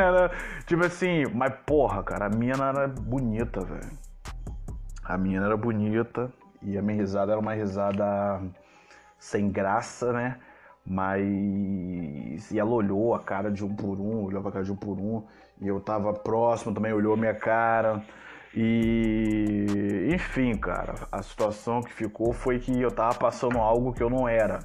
Tipo 0.64 0.84
assim, 0.84 1.24
mas 1.34 1.52
porra, 1.66 2.04
cara, 2.04 2.26
a 2.26 2.28
minha 2.28 2.54
era 2.54 2.86
bonita, 2.86 3.60
velho. 3.60 3.90
A 5.04 5.18
minha 5.18 5.40
era 5.40 5.56
bonita 5.56 6.32
e 6.62 6.78
a 6.78 6.82
minha 6.82 6.98
risada 6.98 7.32
era 7.32 7.40
uma 7.40 7.52
risada 7.52 8.40
sem 9.18 9.50
graça, 9.50 10.12
né? 10.12 10.36
Mas. 10.86 12.52
E 12.52 12.60
ela 12.60 12.70
olhou 12.70 13.12
a 13.12 13.18
cara 13.18 13.50
de 13.50 13.64
um 13.64 13.74
por 13.74 13.98
um, 13.98 14.22
olhou 14.22 14.46
a 14.46 14.52
cara 14.52 14.64
de 14.64 14.70
um 14.70 14.76
por 14.76 14.96
um. 15.00 15.24
E 15.60 15.66
eu 15.66 15.80
tava 15.80 16.12
próximo 16.12 16.72
também, 16.72 16.92
olhou 16.92 17.14
a 17.14 17.16
minha 17.16 17.34
cara. 17.34 18.02
E 18.54 20.10
enfim, 20.12 20.54
cara, 20.56 20.94
a 21.10 21.22
situação 21.22 21.80
que 21.80 21.92
ficou 21.92 22.32
foi 22.32 22.58
que 22.58 22.80
eu 22.80 22.90
tava 22.90 23.14
passando 23.14 23.58
algo 23.58 23.92
que 23.92 24.02
eu 24.02 24.10
não 24.10 24.28
era. 24.28 24.60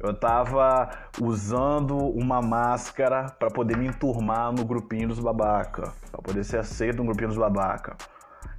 Eu 0.00 0.14
tava 0.14 0.90
usando 1.20 1.96
uma 1.96 2.42
máscara 2.42 3.26
para 3.38 3.50
poder 3.50 3.76
me 3.76 3.86
enturmar 3.86 4.50
no 4.50 4.64
grupinho 4.64 5.08
dos 5.08 5.20
babaca, 5.20 5.92
para 6.10 6.22
poder 6.22 6.42
ser 6.42 6.58
aceito 6.58 6.96
no 6.96 7.04
grupinho 7.04 7.28
dos 7.28 7.38
babaca. 7.38 7.96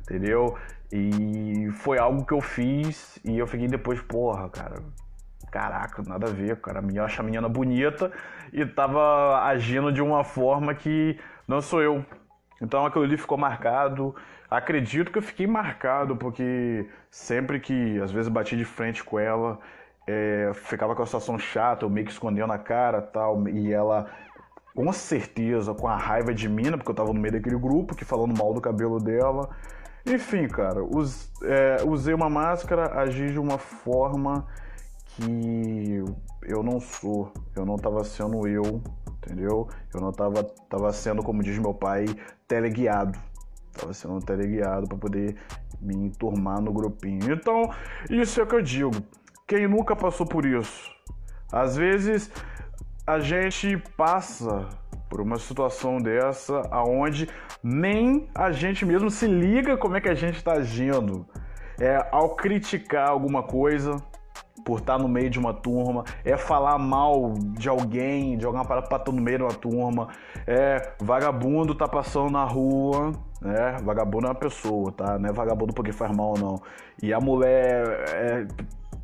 Entendeu? 0.02 0.56
E 0.92 1.70
foi 1.80 1.98
algo 1.98 2.24
que 2.26 2.34
eu 2.34 2.40
fiz 2.40 3.20
e 3.26 3.38
eu 3.38 3.48
fiquei 3.48 3.68
depois, 3.68 4.00
porra, 4.02 4.48
cara, 4.50 4.84
caraca, 5.52 6.04
nada 6.04 6.28
a 6.28 6.32
ver, 6.32 6.62
cara. 6.62 6.82
Eu 6.94 7.04
acho 7.04 7.20
a 7.20 7.24
menina 7.24 7.50
bonita 7.50 8.12
e 8.54 8.66
tava 8.66 9.44
agindo 9.44 9.92
de 9.92 10.02
uma 10.02 10.24
forma 10.24 10.74
que 10.74 11.20
não 11.48 11.60
sou 11.60 11.82
eu. 11.82 12.06
Então 12.62 12.86
aquilo 12.86 13.04
ali 13.04 13.18
ficou 13.18 13.38
marcado 13.38 14.16
Acredito 14.54 15.12
que 15.12 15.18
eu 15.18 15.22
fiquei 15.24 15.48
marcado, 15.48 16.16
porque 16.16 16.88
sempre 17.10 17.60
que 17.60 18.00
às 18.00 18.12
vezes 18.12 18.30
bati 18.30 18.56
de 18.56 18.64
frente 18.64 19.04
com 19.04 19.18
ela, 19.18 19.58
é, 20.06 20.52
ficava 20.54 20.96
com 20.96 21.02
a 21.02 21.06
situação 21.08 21.40
chata, 21.40 21.84
eu 21.84 21.90
meio 21.90 22.06
que 22.06 22.12
escondendo 22.12 22.46
na 22.46 22.60
cara 22.60 23.02
tal, 23.02 23.48
e 23.48 23.74
ela 23.74 24.12
com 24.76 24.94
certeza 24.94 25.74
com 25.74 25.88
a 25.88 25.98
raiva 25.98 26.32
de 26.36 26.48
mina, 26.48 26.78
porque 26.78 26.92
eu 26.92 26.96
tava 26.96 27.12
no 27.12 27.20
meio 27.20 27.32
daquele 27.32 27.58
grupo 27.58 27.96
que 27.96 28.06
falando 28.06 28.38
mal 28.38 28.54
do 28.54 28.62
cabelo 28.62 29.00
dela. 29.00 29.50
Enfim, 30.06 30.48
cara, 30.48 30.84
us, 30.84 31.32
é, 31.42 31.78
usei 31.84 32.14
uma 32.14 32.30
máscara, 32.30 33.02
agi 33.02 33.32
de 33.32 33.40
uma 33.40 33.58
forma 33.58 34.46
que 35.16 36.04
eu 36.44 36.62
não 36.62 36.80
sou, 36.80 37.34
eu 37.56 37.66
não 37.66 37.76
tava 37.76 38.04
sendo 38.04 38.48
eu, 38.48 38.84
entendeu? 39.18 39.68
Eu 39.92 40.00
não 40.00 40.12
tava, 40.12 40.44
tava 40.70 40.94
sendo, 40.94 41.24
como 41.24 41.42
diz 41.42 41.58
meu 41.58 41.74
pai, 41.74 42.06
teleguiado. 42.48 43.33
Tava 43.74 43.94
sendo 43.94 44.20
teleguiado 44.20 44.88
para 44.88 44.98
poder 44.98 45.36
me 45.82 45.96
enturmar 45.96 46.62
no 46.62 46.72
grupinho. 46.72 47.34
Então, 47.34 47.70
isso 48.10 48.39
é 48.39 48.44
o 48.44 48.48
que 48.48 48.56
eu 48.56 48.62
digo. 48.62 48.92
Quem 49.48 49.68
nunca 49.68 49.96
passou 49.96 50.25
por 50.25 50.46
isso? 50.46 50.92
Às 51.51 51.75
vezes 51.75 52.32
a 53.06 53.20
gente 53.20 53.77
passa 53.98 54.68
por 55.10 55.22
uma 55.22 55.38
situação 55.38 55.98
dessa 55.98 56.62
aonde 56.72 57.30
nem 57.62 58.27
a 58.34 58.51
gente 58.51 58.86
mesmo 58.86 59.12
se 59.12 59.27
liga 59.27 59.77
como 59.77 59.96
é 59.96 60.01
que 60.01 60.10
a 60.10 60.15
gente 60.15 60.38
está 60.38 60.53
agindo. 60.53 61.25
É 61.80 62.08
ao 62.12 62.36
criticar 62.36 63.10
alguma 63.10 63.44
coisa 63.44 63.98
por 64.63 64.80
estar 64.80 64.98
tá 64.98 65.00
no 65.00 65.08
meio 65.08 65.30
de 65.30 65.38
uma 65.38 65.53
turma, 65.53 66.03
é 66.24 66.38
falar 66.38 66.77
mal 66.77 67.34
de 67.58 67.68
alguém, 67.68 68.38
de 68.38 68.46
alguma 68.46 68.65
parada 68.65 68.88
pra 68.88 68.98
estar 68.98 69.12
no 69.12 69.22
meio 69.22 69.39
de 69.39 69.44
uma 69.44 69.53
turma, 69.53 70.08
é 70.48 70.94
vagabundo 71.01 71.75
tá 71.75 71.88
passando 71.88 72.32
na 72.32 72.46
rua, 72.46 73.12
né? 73.44 73.78
Vagabundo 73.84 74.28
é 74.28 74.30
uma 74.30 74.36
pessoa, 74.36 74.92
tá? 74.92 75.18
Não 75.20 75.30
é 75.30 75.34
vagabundo 75.34 75.74
porque 75.74 75.92
faz 75.92 76.16
mal, 76.16 76.34
não. 76.38 76.62
E 77.02 77.14
a 77.14 77.20
mulher 77.20 78.06
é 78.14 78.48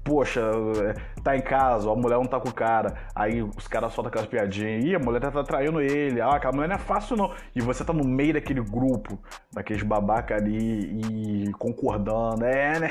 poxa, 0.09 0.41
é, 0.41 1.21
tá 1.21 1.37
em 1.37 1.41
casa, 1.41 1.91
a 1.91 1.95
mulher 1.95 2.15
não 2.15 2.25
tá 2.25 2.39
com 2.39 2.49
o 2.49 2.53
cara, 2.53 2.95
aí 3.13 3.43
os 3.43 3.67
caras 3.67 3.93
soltam 3.93 4.09
aquelas 4.09 4.27
piadinhas, 4.27 4.83
e 4.83 4.95
a 4.95 4.99
mulher 4.99 5.19
tá 5.19 5.43
traindo 5.43 5.79
ele, 5.79 6.19
ah, 6.19 6.35
aquela 6.35 6.53
mulher 6.53 6.67
não 6.67 6.75
é 6.75 6.79
fácil 6.79 7.15
não. 7.15 7.31
E 7.55 7.61
você 7.61 7.85
tá 7.85 7.93
no 7.93 8.03
meio 8.03 8.33
daquele 8.33 8.61
grupo, 8.61 9.19
daqueles 9.53 9.83
babaca 9.83 10.35
ali 10.35 11.45
e 11.47 11.51
concordando, 11.53 12.43
é, 12.43 12.79
né? 12.79 12.89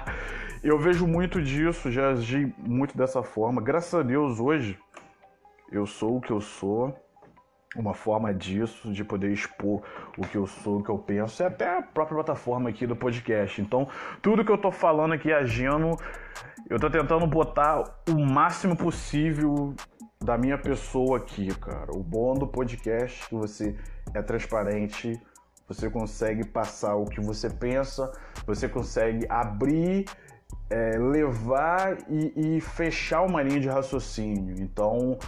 Eu 0.64 0.78
vejo 0.78 1.06
muito 1.06 1.42
disso, 1.42 1.92
já 1.92 2.08
agi 2.10 2.52
muito 2.58 2.96
dessa 2.96 3.22
forma. 3.22 3.60
Graças 3.62 3.94
a 3.94 4.02
Deus, 4.02 4.40
hoje, 4.40 4.76
eu 5.70 5.86
sou 5.86 6.16
o 6.16 6.20
que 6.20 6.32
eu 6.32 6.40
sou 6.40 6.96
uma 7.78 7.94
forma 7.94 8.32
disso, 8.32 8.92
de 8.92 9.04
poder 9.04 9.32
expor 9.32 9.82
o 10.16 10.22
que 10.22 10.36
eu 10.36 10.46
sou, 10.46 10.78
o 10.78 10.82
que 10.82 10.90
eu 10.90 10.98
penso, 10.98 11.42
é 11.42 11.46
até 11.46 11.78
a 11.78 11.82
própria 11.82 12.16
plataforma 12.16 12.70
aqui 12.70 12.86
do 12.86 12.96
podcast. 12.96 13.60
Então, 13.60 13.88
tudo 14.22 14.44
que 14.44 14.50
eu 14.50 14.58
tô 14.58 14.70
falando 14.70 15.14
aqui, 15.14 15.32
agindo, 15.32 15.96
eu 16.68 16.78
tô 16.78 16.90
tentando 16.90 17.26
botar 17.26 17.84
o 18.08 18.18
máximo 18.18 18.76
possível 18.76 19.74
da 20.24 20.36
minha 20.36 20.58
pessoa 20.58 21.18
aqui, 21.18 21.54
cara. 21.54 21.92
O 21.92 22.02
bom 22.02 22.34
do 22.34 22.46
podcast 22.46 23.22
é 23.22 23.28
que 23.28 23.34
você 23.34 23.76
é 24.14 24.22
transparente, 24.22 25.20
você 25.68 25.90
consegue 25.90 26.44
passar 26.44 26.94
o 26.94 27.04
que 27.04 27.20
você 27.20 27.50
pensa, 27.50 28.10
você 28.46 28.68
consegue 28.68 29.26
abrir, 29.28 30.06
é, 30.70 30.98
levar 30.98 31.98
e, 32.08 32.56
e 32.56 32.60
fechar 32.60 33.22
uma 33.22 33.42
linha 33.42 33.60
de 33.60 33.68
raciocínio. 33.68 34.56
Então, 34.58 35.18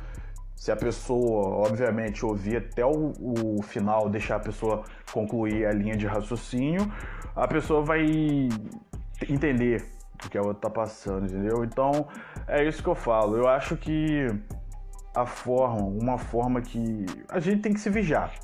se 0.59 0.73
a 0.73 0.77
pessoa, 0.77 1.69
obviamente, 1.69 2.27
ouvir 2.27 2.57
até 2.57 2.85
o, 2.85 3.13
o, 3.21 3.63
final, 3.63 4.09
deixar 4.09 4.37
a 4.37 4.41
pessoa 4.41 4.83
concluir 5.13 5.65
a 5.65 5.73
linha 5.73 5.97
de 5.97 6.05
raciocínio, 6.05 6.93
a 7.37 7.47
pessoa 7.47 7.81
vai 7.85 8.05
entender 9.29 9.87
o 10.25 10.29
que 10.29 10.37
a 10.37 10.43
outra 10.43 10.69
tá 10.69 10.71
passando, 10.71 11.27
entendeu? 11.27 11.63
Então, 11.63 12.09
é 12.49 12.65
isso 12.65 12.83
que 12.83 12.89
eu 12.89 12.97
falo. 12.97 13.37
Eu 13.37 13.47
acho 13.47 13.77
que 13.77 14.27
a 15.15 15.25
forma, 15.25 15.81
uma 15.81 16.19
forma 16.19 16.61
que 16.61 17.07
a 17.29 17.39
gente 17.39 17.63
tem 17.63 17.73
que 17.73 17.81
se 17.81 17.89
vigiar. 17.89 18.35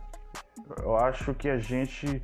Eu 0.85 0.97
acho 0.97 1.35
que 1.35 1.49
a 1.49 1.59
gente 1.59 2.23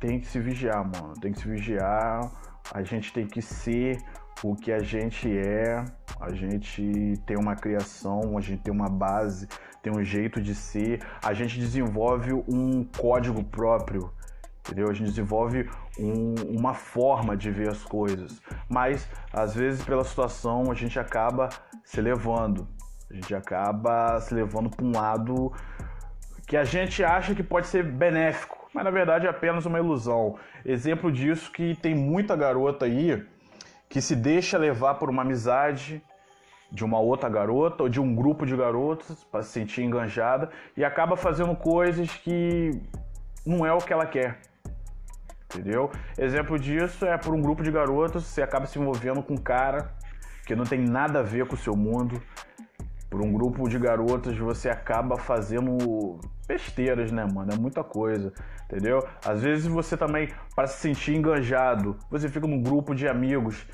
tem 0.00 0.18
que 0.18 0.26
se 0.26 0.40
vigiar, 0.40 0.84
mano. 0.84 1.14
Tem 1.20 1.30
que 1.30 1.38
se 1.38 1.48
vigiar. 1.48 2.32
A 2.74 2.82
gente 2.82 3.12
tem 3.12 3.28
que 3.28 3.40
ser 3.40 3.96
o 4.42 4.56
que 4.56 4.72
a 4.72 4.80
gente 4.80 5.28
é 5.38 5.84
a 6.20 6.32
gente 6.34 7.14
tem 7.26 7.38
uma 7.38 7.56
criação, 7.56 8.36
a 8.36 8.40
gente 8.40 8.62
tem 8.62 8.72
uma 8.72 8.88
base, 8.88 9.48
tem 9.82 9.90
um 9.90 10.04
jeito 10.04 10.40
de 10.40 10.54
ser, 10.54 11.00
a 11.24 11.32
gente 11.32 11.58
desenvolve 11.58 12.32
um 12.32 12.84
código 12.84 13.42
próprio, 13.42 14.12
entendeu? 14.60 14.90
A 14.90 14.92
gente 14.92 15.08
desenvolve 15.08 15.68
um, 15.98 16.34
uma 16.58 16.74
forma 16.74 17.34
de 17.34 17.50
ver 17.50 17.70
as 17.70 17.82
coisas, 17.82 18.40
mas 18.68 19.08
às 19.32 19.54
vezes 19.54 19.82
pela 19.82 20.04
situação 20.04 20.70
a 20.70 20.74
gente 20.74 20.98
acaba 20.98 21.48
se 21.82 22.00
levando, 22.00 22.68
a 23.10 23.14
gente 23.14 23.34
acaba 23.34 24.20
se 24.20 24.34
levando 24.34 24.68
para 24.68 24.84
um 24.84 24.92
lado 24.92 25.52
que 26.46 26.56
a 26.56 26.64
gente 26.64 27.02
acha 27.02 27.34
que 27.34 27.42
pode 27.42 27.66
ser 27.66 27.82
benéfico, 27.82 28.68
mas 28.74 28.84
na 28.84 28.90
verdade 28.90 29.26
é 29.26 29.30
apenas 29.30 29.64
uma 29.64 29.78
ilusão. 29.78 30.36
Exemplo 30.64 31.10
disso 31.10 31.50
que 31.50 31.74
tem 31.76 31.94
muita 31.94 32.36
garota 32.36 32.84
aí 32.84 33.26
que 33.88 34.00
se 34.00 34.14
deixa 34.14 34.58
levar 34.58 34.94
por 34.94 35.08
uma 35.08 35.22
amizade 35.22 36.02
de 36.70 36.84
uma 36.84 36.98
outra 36.98 37.28
garota 37.28 37.82
ou 37.82 37.88
de 37.88 38.00
um 38.00 38.14
grupo 38.14 38.46
de 38.46 38.56
garotas 38.56 39.24
para 39.24 39.42
se 39.42 39.50
sentir 39.50 39.82
enganjada 39.82 40.50
e 40.76 40.84
acaba 40.84 41.16
fazendo 41.16 41.54
coisas 41.56 42.10
que 42.16 42.70
não 43.44 43.66
é 43.66 43.72
o 43.72 43.78
que 43.78 43.92
ela 43.92 44.06
quer. 44.06 44.40
Entendeu? 45.52 45.90
Exemplo 46.16 46.58
disso 46.58 47.04
é 47.04 47.18
por 47.18 47.34
um 47.34 47.42
grupo 47.42 47.62
de 47.62 47.72
garotas, 47.72 48.22
você 48.22 48.40
acaba 48.40 48.66
se 48.66 48.78
envolvendo 48.78 49.20
com 49.22 49.34
um 49.34 49.38
cara 49.38 49.92
que 50.46 50.54
não 50.54 50.64
tem 50.64 50.80
nada 50.80 51.20
a 51.20 51.22
ver 51.22 51.46
com 51.46 51.54
o 51.54 51.58
seu 51.58 51.74
mundo. 51.74 52.22
Por 53.08 53.20
um 53.20 53.32
grupo 53.32 53.68
de 53.68 53.76
garotas, 53.76 54.38
você 54.38 54.70
acaba 54.70 55.16
fazendo 55.16 56.20
besteiras, 56.46 57.10
né, 57.10 57.24
mano? 57.24 57.52
É 57.52 57.56
muita 57.56 57.82
coisa, 57.82 58.32
entendeu? 58.64 59.04
Às 59.24 59.42
vezes 59.42 59.66
você 59.66 59.96
também, 59.96 60.28
para 60.54 60.68
se 60.68 60.80
sentir 60.80 61.16
enganjado, 61.16 61.96
você 62.08 62.28
fica 62.28 62.46
num 62.46 62.62
grupo 62.62 62.94
de 62.94 63.08
amigos 63.08 63.66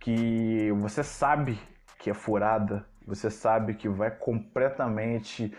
que 0.00 0.72
você 0.72 1.04
sabe 1.04 1.60
que 2.00 2.10
é 2.10 2.14
furada, 2.14 2.84
você 3.06 3.30
sabe 3.30 3.74
que 3.74 3.88
vai 3.88 4.10
completamente 4.10 5.54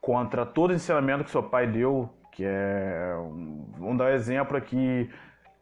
contra 0.00 0.44
todo 0.44 0.70
o 0.70 0.74
ensinamento 0.74 1.24
que 1.24 1.30
seu 1.30 1.42
pai 1.42 1.66
deu, 1.66 2.10
que 2.32 2.44
é. 2.44 3.14
Vamos 3.78 3.96
dar 3.96 4.06
um 4.06 4.14
exemplo 4.14 4.56
aqui. 4.56 5.08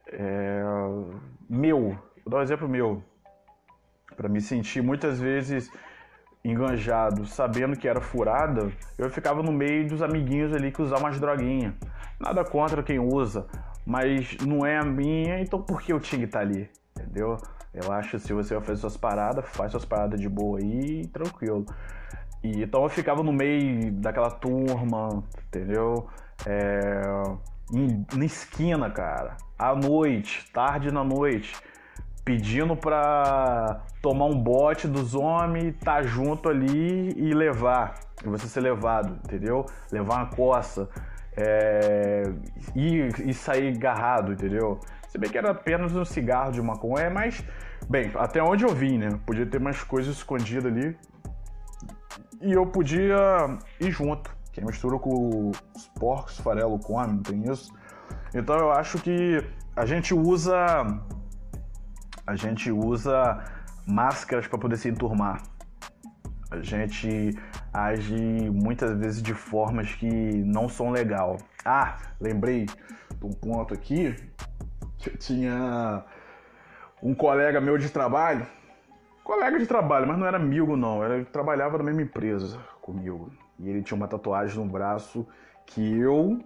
É, 0.09 0.63
meu, 1.49 1.97
vou 2.25 2.31
dar 2.31 2.39
um 2.39 2.43
exemplo 2.43 2.69
meu. 2.69 3.03
Para 4.17 4.29
me 4.29 4.41
sentir 4.41 4.83
muitas 4.83 5.21
vezes 5.21 5.71
enganjado, 6.45 7.27
sabendo 7.27 7.77
que 7.77 7.89
era 7.89 8.01
furada, 8.01 8.71
eu 8.99 9.11
ficava 9.11 9.43
no 9.43 9.53
meio 9.53 9.89
dos 9.89 10.03
amiguinhos 10.03 10.53
ali 10.53 10.71
que 10.71 10.83
usavam 10.83 11.07
umas 11.07 11.21
droguinhas. 11.21 11.75
Nada 12.19 12.45
contra 12.45 12.83
quem 12.83 12.99
usa, 12.99 13.47
mas 13.87 14.37
não 14.39 14.65
é 14.65 14.79
a 14.79 14.85
minha, 14.85 15.41
então 15.41 15.61
por 15.61 15.83
que 15.83 15.93
eu 15.93 16.01
tinha 16.01 16.21
que 16.21 16.27
estar 16.27 16.41
ali? 16.41 16.71
Entendeu? 16.97 17.39
Eu 17.75 17.93
acho 17.93 18.11
que 18.13 18.19
se 18.21 18.33
você 18.33 18.55
vai 18.55 18.63
fazer 18.63 18.81
suas 18.81 18.97
paradas, 18.97 19.45
faz 19.49 19.73
suas 19.73 19.85
paradas 19.85 20.21
de 20.21 20.29
boa 20.29 20.59
aí, 20.61 21.07
tranquilo. 21.09 21.67
E, 22.43 22.63
então 22.63 22.83
eu 22.85 22.89
ficava 22.89 23.23
no 23.23 23.33
meio 23.33 23.91
daquela 23.93 24.31
turma, 24.31 25.25
entendeu? 25.49 26.07
É, 26.47 27.03
em, 27.73 28.07
na 28.15 28.25
esquina, 28.25 28.91
cara, 28.91 29.37
à 29.59 29.75
noite, 29.75 30.51
tarde 30.53 30.93
na 30.93 31.03
noite, 31.03 31.57
pedindo 32.25 32.77
pra 32.77 33.83
tomar 34.01 34.27
um 34.27 34.39
bote 34.41 34.87
dos 34.87 35.15
homens, 35.15 35.75
tá 35.81 36.03
junto 36.03 36.49
ali 36.49 37.13
e 37.17 37.35
levar, 37.35 37.95
e 38.25 38.29
você 38.29 38.47
ser 38.47 38.61
levado, 38.61 39.19
entendeu? 39.25 39.67
Levar 39.91 40.17
uma 40.17 40.27
coça, 40.27 40.89
é, 41.37 42.23
e, 42.75 43.09
e 43.27 43.35
sair 43.35 43.75
agarrado, 43.75 44.33
entendeu? 44.33 44.79
Se 45.15 45.19
bem 45.19 45.31
que 45.31 45.39
era 45.39 45.53
apenas 45.53 45.95
um 45.95 46.05
cigarro 46.05 46.51
de 46.51 46.61
maconha, 46.61 47.09
mas, 47.09 47.41
bem, 47.89 48.11
até 48.17 48.43
onde 48.43 48.65
eu 48.65 48.75
vi, 48.75 48.99
né? 48.99 49.11
Podia 49.25 49.47
ter 49.47 49.61
mais 49.61 49.81
coisas 49.81 50.17
escondidas 50.17 50.67
ali. 50.67 50.99
E 52.43 52.51
eu 52.51 52.67
podia 52.67 53.57
ir 53.79 53.93
junto, 53.93 54.37
que 54.51 54.61
mistura 54.61 54.99
com 54.99 55.53
os 55.77 55.89
porcos, 56.01 56.37
farelo 56.41 56.81
come, 56.81 57.13
não 57.13 57.23
tem 57.23 57.45
isso? 57.45 57.73
Então 58.35 58.57
eu 58.57 58.73
acho 58.73 58.99
que 58.99 59.39
a 59.77 59.87
gente 59.87 60.13
usa. 60.13 60.57
A 62.27 62.35
gente 62.35 62.73
usa 62.73 63.39
máscaras 63.87 64.49
para 64.49 64.59
poder 64.59 64.79
se 64.79 64.89
enturmar. 64.89 65.41
A 66.51 66.61
gente 66.61 67.39
age 67.73 68.51
muitas 68.51 68.99
vezes 68.99 69.23
de 69.23 69.33
formas 69.33 69.95
que 69.95 70.09
não 70.09 70.69
são 70.69 70.91
legal. 70.91 71.37
Ah, 71.65 71.99
lembrei 72.21 72.67
de 72.67 73.25
um 73.25 73.31
ponto 73.31 73.73
aqui 73.73 74.17
tinha 75.11 76.05
um 77.03 77.15
colega 77.15 77.61
meu 77.61 77.77
de 77.79 77.91
trabalho, 77.91 78.47
colega 79.23 79.59
de 79.59 79.67
trabalho, 79.67 80.07
mas 80.07 80.19
não 80.19 80.27
era 80.27 80.37
amigo 80.37 80.77
não, 80.77 81.05
ele 81.05 81.25
trabalhava 81.25 81.79
na 81.79 81.85
mesma 81.85 82.03
empresa 82.03 82.59
comigo. 82.81 83.31
E 83.59 83.69
ele 83.69 83.83
tinha 83.83 83.97
uma 83.97 84.09
tatuagem 84.09 84.57
no 84.57 84.71
braço 84.71 85.27
que 85.67 85.99
eu 85.99 86.45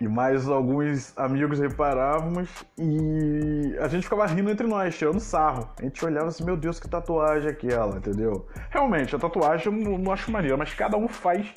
e 0.00 0.06
mais 0.06 0.48
alguns 0.48 1.16
amigos 1.18 1.58
reparávamos 1.58 2.48
e 2.78 3.76
a 3.80 3.88
gente 3.88 4.04
ficava 4.04 4.26
rindo 4.26 4.48
entre 4.48 4.66
nós, 4.66 4.96
tirando 4.96 5.18
sarro. 5.18 5.68
A 5.76 5.82
gente 5.82 6.04
olhava 6.04 6.28
assim, 6.28 6.44
meu 6.44 6.56
Deus, 6.56 6.78
que 6.78 6.88
tatuagem 6.88 7.48
é 7.48 7.52
aquela, 7.52 7.96
entendeu? 7.96 8.46
Realmente, 8.70 9.16
a 9.16 9.18
tatuagem 9.18 9.66
eu 9.66 9.72
não, 9.72 9.98
não 9.98 10.12
acho 10.12 10.30
maneira, 10.30 10.56
mas 10.56 10.72
cada 10.72 10.96
um 10.96 11.08
faz 11.08 11.52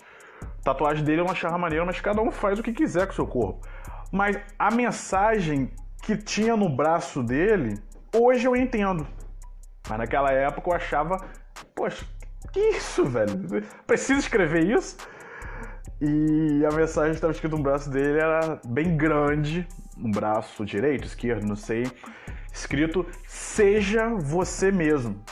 tatuagem 0.64 1.04
dele 1.04 1.22
eu 1.22 1.26
não 1.26 1.32
achava 1.32 1.58
maneiro, 1.58 1.86
mas 1.86 2.00
cada 2.02 2.22
um 2.22 2.32
faz 2.32 2.58
o 2.58 2.64
que 2.64 2.74
quiser 2.74 3.06
com 3.06 3.14
o 3.14 3.16
seu 3.16 3.28
corpo. 3.28 3.68
Mas 4.12 4.40
a 4.58 4.72
mensagem 4.72 5.72
que 6.02 6.18
tinha 6.18 6.56
no 6.56 6.70
braço 6.70 7.24
dele, 7.24 7.80
hoje 8.16 8.48
eu 8.48 8.56
entendo. 8.56 9.08
Mas 9.88 9.98
naquela 9.98 10.32
época 10.32 10.70
eu 10.70 10.74
achava, 10.74 11.18
poxa, 11.76 12.06
que 12.52 12.60
isso, 12.60 13.06
velho? 13.06 13.64
Precisa 13.86 14.20
escrever 14.20 14.66
isso? 14.66 14.98
E 16.02 16.66
a 16.66 16.76
mensagem 16.76 17.12
que 17.12 17.18
estava 17.18 17.32
escrita 17.32 17.56
no 17.56 17.62
braço 17.62 17.90
dele 17.90 18.20
era 18.20 18.60
bem 18.66 18.98
grande, 18.98 19.68
no 19.96 20.10
braço 20.10 20.66
direito, 20.66 21.06
esquerdo, 21.06 21.46
não 21.46 21.56
sei, 21.56 21.84
escrito: 22.52 23.06
Seja 23.28 24.10
você 24.10 24.72
mesmo. 24.72 25.24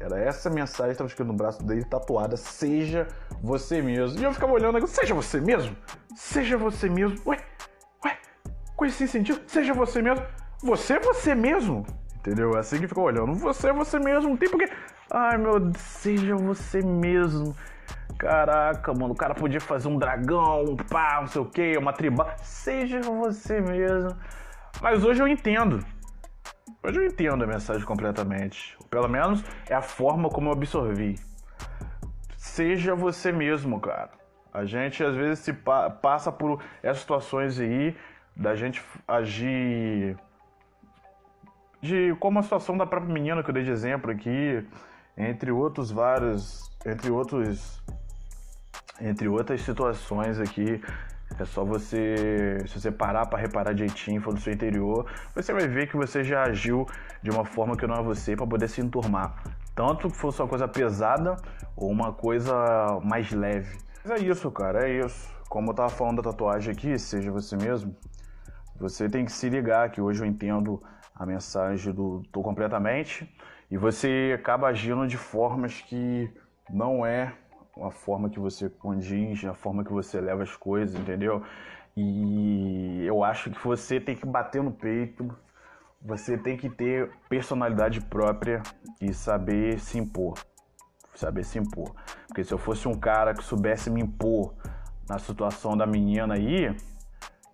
Era 0.00 0.18
essa 0.18 0.48
mensagem 0.48 0.86
que 0.86 0.92
estava 0.92 1.08
escrita 1.08 1.30
no 1.30 1.36
braço 1.36 1.62
dele, 1.62 1.84
tatuada: 1.84 2.38
Seja 2.38 3.06
você 3.42 3.82
mesmo. 3.82 4.18
E 4.18 4.24
eu 4.24 4.32
ficava 4.32 4.52
olhando, 4.52 4.86
seja 4.86 5.14
você 5.14 5.40
mesmo? 5.40 5.76
Seja 6.14 6.56
você 6.56 6.88
mesmo? 6.88 7.18
Ué, 7.26 7.38
com 8.76 8.84
esse 8.84 9.08
sentido, 9.08 9.40
seja 9.46 9.72
você 9.72 10.02
mesmo. 10.02 10.24
Você 10.62 10.94
é 10.94 11.00
você 11.00 11.34
mesmo. 11.34 11.86
Entendeu? 12.16 12.56
É 12.56 12.58
assim 12.58 12.78
que 12.78 12.88
ficou 12.88 13.04
olhando. 13.04 13.34
Você 13.34 13.68
é 13.68 13.72
você 13.72 13.98
mesmo. 13.98 14.30
Não 14.30 14.36
tem 14.36 14.50
porque. 14.50 14.70
Ai 15.10 15.38
meu 15.38 15.58
Deus, 15.58 15.76
seja 15.78 16.36
você 16.36 16.82
mesmo. 16.82 17.56
Caraca, 18.18 18.92
mano, 18.92 19.12
o 19.12 19.16
cara 19.16 19.34
podia 19.34 19.60
fazer 19.60 19.88
um 19.88 19.98
dragão, 19.98 20.64
um 20.64 20.76
pá, 20.76 21.18
não 21.20 21.26
sei 21.26 21.40
o 21.40 21.44
que, 21.44 21.76
uma 21.76 21.92
triba. 21.92 22.34
Seja 22.42 23.00
você 23.00 23.60
mesmo. 23.60 24.16
Mas 24.80 25.04
hoje 25.04 25.22
eu 25.22 25.28
entendo. 25.28 25.84
Hoje 26.82 26.98
eu 26.98 27.06
entendo 27.06 27.44
a 27.44 27.46
mensagem 27.46 27.84
completamente. 27.84 28.76
Pelo 28.90 29.08
menos 29.08 29.44
é 29.68 29.74
a 29.74 29.82
forma 29.82 30.28
como 30.28 30.48
eu 30.48 30.52
absorvi. 30.52 31.16
Seja 32.36 32.94
você 32.94 33.30
mesmo, 33.30 33.80
cara. 33.80 34.10
A 34.52 34.64
gente 34.64 35.04
às 35.04 35.14
vezes 35.14 35.40
se 35.40 35.52
pa 35.52 35.90
passa 35.90 36.32
por 36.32 36.62
essas 36.82 37.00
situações 37.00 37.60
aí 37.60 37.94
da 38.36 38.54
gente 38.54 38.84
agir 39.08 40.16
de 41.80 42.14
como 42.20 42.38
a 42.38 42.42
situação 42.42 42.76
da 42.76 42.86
própria 42.86 43.12
menina 43.12 43.42
que 43.42 43.50
eu 43.50 43.54
dei 43.54 43.64
de 43.64 43.70
exemplo 43.70 44.10
aqui, 44.10 44.66
entre 45.16 45.50
outros 45.50 45.90
vários, 45.90 46.70
entre 46.84 47.10
outros 47.10 47.82
entre 49.00 49.28
outras 49.28 49.60
situações 49.60 50.40
aqui, 50.40 50.80
é 51.38 51.44
só 51.44 51.64
você, 51.64 52.64
se 52.66 52.80
você 52.80 52.90
parar 52.90 53.26
para 53.26 53.38
reparar 53.38 53.74
direitinho, 53.74 54.22
for 54.22 54.32
do 54.32 54.40
seu 54.40 54.52
interior, 54.52 55.04
você 55.34 55.52
vai 55.52 55.68
ver 55.68 55.86
que 55.88 55.96
você 55.96 56.24
já 56.24 56.44
agiu 56.44 56.86
de 57.22 57.30
uma 57.30 57.44
forma 57.44 57.76
que 57.76 57.86
não 57.86 57.94
é 57.94 58.02
você 58.02 58.34
para 58.34 58.46
poder 58.46 58.68
se 58.68 58.80
enturmar. 58.80 59.42
Tanto 59.74 60.08
que 60.08 60.16
fosse 60.16 60.40
uma 60.40 60.48
coisa 60.48 60.66
pesada 60.66 61.36
ou 61.76 61.90
uma 61.90 62.12
coisa 62.12 62.54
mais 63.04 63.30
leve. 63.32 63.76
Mas 64.02 64.22
é 64.22 64.24
isso, 64.24 64.50
cara, 64.50 64.88
é 64.88 65.00
isso. 65.04 65.30
Como 65.48 65.70
eu 65.70 65.74
tava 65.74 65.90
falando 65.90 66.22
da 66.22 66.30
tatuagem 66.30 66.72
aqui, 66.72 66.98
seja 66.98 67.30
você 67.30 67.54
mesmo, 67.56 67.94
você 68.78 69.08
tem 69.08 69.24
que 69.24 69.32
se 69.32 69.48
ligar 69.48 69.90
que 69.90 70.00
hoje 70.00 70.22
eu 70.22 70.26
entendo 70.26 70.82
a 71.14 71.24
mensagem 71.24 71.92
do 71.92 72.22
tô 72.30 72.42
completamente 72.42 73.28
e 73.70 73.76
você 73.76 74.34
acaba 74.38 74.68
agindo 74.68 75.06
de 75.06 75.16
formas 75.16 75.80
que 75.80 76.30
não 76.70 77.04
é 77.04 77.32
a 77.82 77.90
forma 77.90 78.30
que 78.30 78.38
você 78.38 78.68
condiz, 78.68 79.44
a 79.44 79.54
forma 79.54 79.84
que 79.84 79.92
você 79.92 80.20
leva 80.20 80.42
as 80.42 80.56
coisas, 80.56 80.98
entendeu? 80.98 81.42
E 81.96 83.04
eu 83.06 83.24
acho 83.24 83.50
que 83.50 83.66
você 83.66 83.98
tem 83.98 84.14
que 84.14 84.26
bater 84.26 84.62
no 84.62 84.70
peito, 84.70 85.34
você 86.00 86.36
tem 86.36 86.56
que 86.56 86.68
ter 86.68 87.10
personalidade 87.28 88.00
própria 88.00 88.62
e 89.00 89.12
saber 89.12 89.78
se 89.78 89.98
impor. 89.98 90.38
Saber 91.14 91.44
se 91.44 91.58
impor. 91.58 91.94
Porque 92.26 92.44
se 92.44 92.52
eu 92.52 92.58
fosse 92.58 92.86
um 92.86 92.94
cara 92.94 93.34
que 93.34 93.42
soubesse 93.42 93.90
me 93.90 94.02
impor 94.02 94.54
na 95.08 95.18
situação 95.18 95.76
da 95.76 95.86
menina 95.86 96.34
aí, 96.34 96.76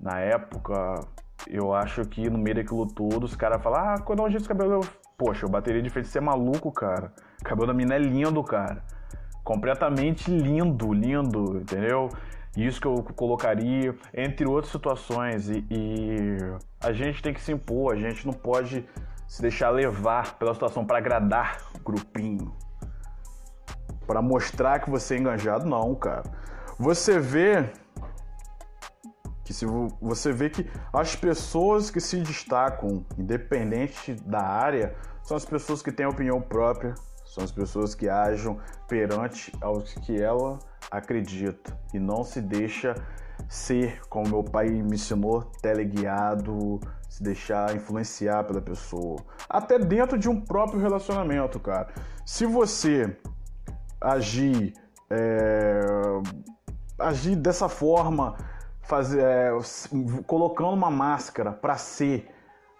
na 0.02 0.18
época, 0.18 1.00
eu 1.48 1.72
acho 1.72 2.04
que 2.04 2.28
no 2.28 2.38
meio 2.38 2.56
daquilo 2.56 2.86
tudo, 2.86 3.24
os 3.24 3.36
caras 3.36 3.62
falam, 3.62 3.80
ah, 3.80 4.00
quando 4.00 4.18
eu 4.18 4.26
ajeito 4.26 4.44
o 4.44 4.48
cabelo, 4.48 4.80
poxa, 5.16 5.46
eu 5.46 5.48
bateria 5.48 5.80
de 5.80 5.88
frente 5.90 6.08
ser 6.08 6.20
maluco, 6.20 6.72
cara. 6.72 7.12
O 7.40 7.44
cabelo 7.44 7.68
da 7.68 7.74
menina 7.74 7.94
é 7.94 7.98
lindo, 7.98 8.42
cara 8.42 8.82
completamente 9.44 10.30
lindo, 10.30 10.92
lindo, 10.92 11.58
entendeu? 11.58 12.08
Isso 12.56 12.80
que 12.80 12.86
eu 12.86 13.02
colocaria, 13.16 13.94
entre 14.14 14.46
outras 14.46 14.70
situações. 14.70 15.48
E, 15.48 15.64
e, 15.70 16.36
a 16.80 16.92
gente 16.92 17.22
tem 17.22 17.32
que 17.32 17.40
se 17.40 17.52
impor, 17.52 17.94
a 17.94 17.96
gente 17.96 18.26
não 18.26 18.32
pode 18.32 18.86
se 19.26 19.40
deixar 19.40 19.70
levar 19.70 20.34
pela 20.38 20.52
situação 20.52 20.84
para 20.84 20.98
agradar 20.98 21.58
o 21.74 21.78
grupinho, 21.82 22.54
para 24.06 24.20
mostrar 24.20 24.80
que 24.80 24.90
você 24.90 25.14
é 25.14 25.18
enganjado, 25.18 25.66
não, 25.66 25.94
cara. 25.94 26.22
Você 26.78 27.18
vê 27.18 27.70
que 29.52 29.54
se 29.54 29.66
você 30.00 30.32
vê 30.32 30.48
que 30.48 30.66
as 30.92 31.14
pessoas 31.14 31.90
que 31.90 32.00
se 32.00 32.16
destacam, 32.20 33.04
independente 33.18 34.14
da 34.14 34.40
área, 34.40 34.96
são 35.22 35.36
as 35.36 35.44
pessoas 35.44 35.82
que 35.82 35.92
têm 35.92 36.06
opinião 36.06 36.40
própria, 36.40 36.94
são 37.26 37.44
as 37.44 37.52
pessoas 37.52 37.94
que 37.94 38.08
agem 38.08 38.58
perante 38.88 39.52
aos 39.60 39.92
que 39.94 40.20
ela 40.20 40.58
acredita 40.90 41.78
e 41.94 41.98
não 41.98 42.24
se 42.24 42.40
deixa 42.40 42.94
ser, 43.48 44.00
como 44.08 44.28
meu 44.28 44.42
pai 44.42 44.70
me 44.70 44.94
ensinou, 44.94 45.42
teleguiado, 45.60 46.80
se 47.08 47.22
deixar 47.22 47.76
influenciar 47.76 48.44
pela 48.44 48.60
pessoa. 48.60 49.18
Até 49.48 49.78
dentro 49.78 50.18
de 50.18 50.28
um 50.28 50.40
próprio 50.40 50.80
relacionamento, 50.80 51.60
cara. 51.60 51.88
Se 52.24 52.46
você 52.46 53.16
agir, 54.00 54.72
é, 55.10 55.80
agir 56.98 57.36
dessa 57.36 57.68
forma, 57.68 58.36
fazer, 58.82 59.22
é, 59.22 59.50
colocando 60.26 60.72
uma 60.72 60.90
máscara 60.90 61.52
para 61.52 61.76
ser 61.76 62.28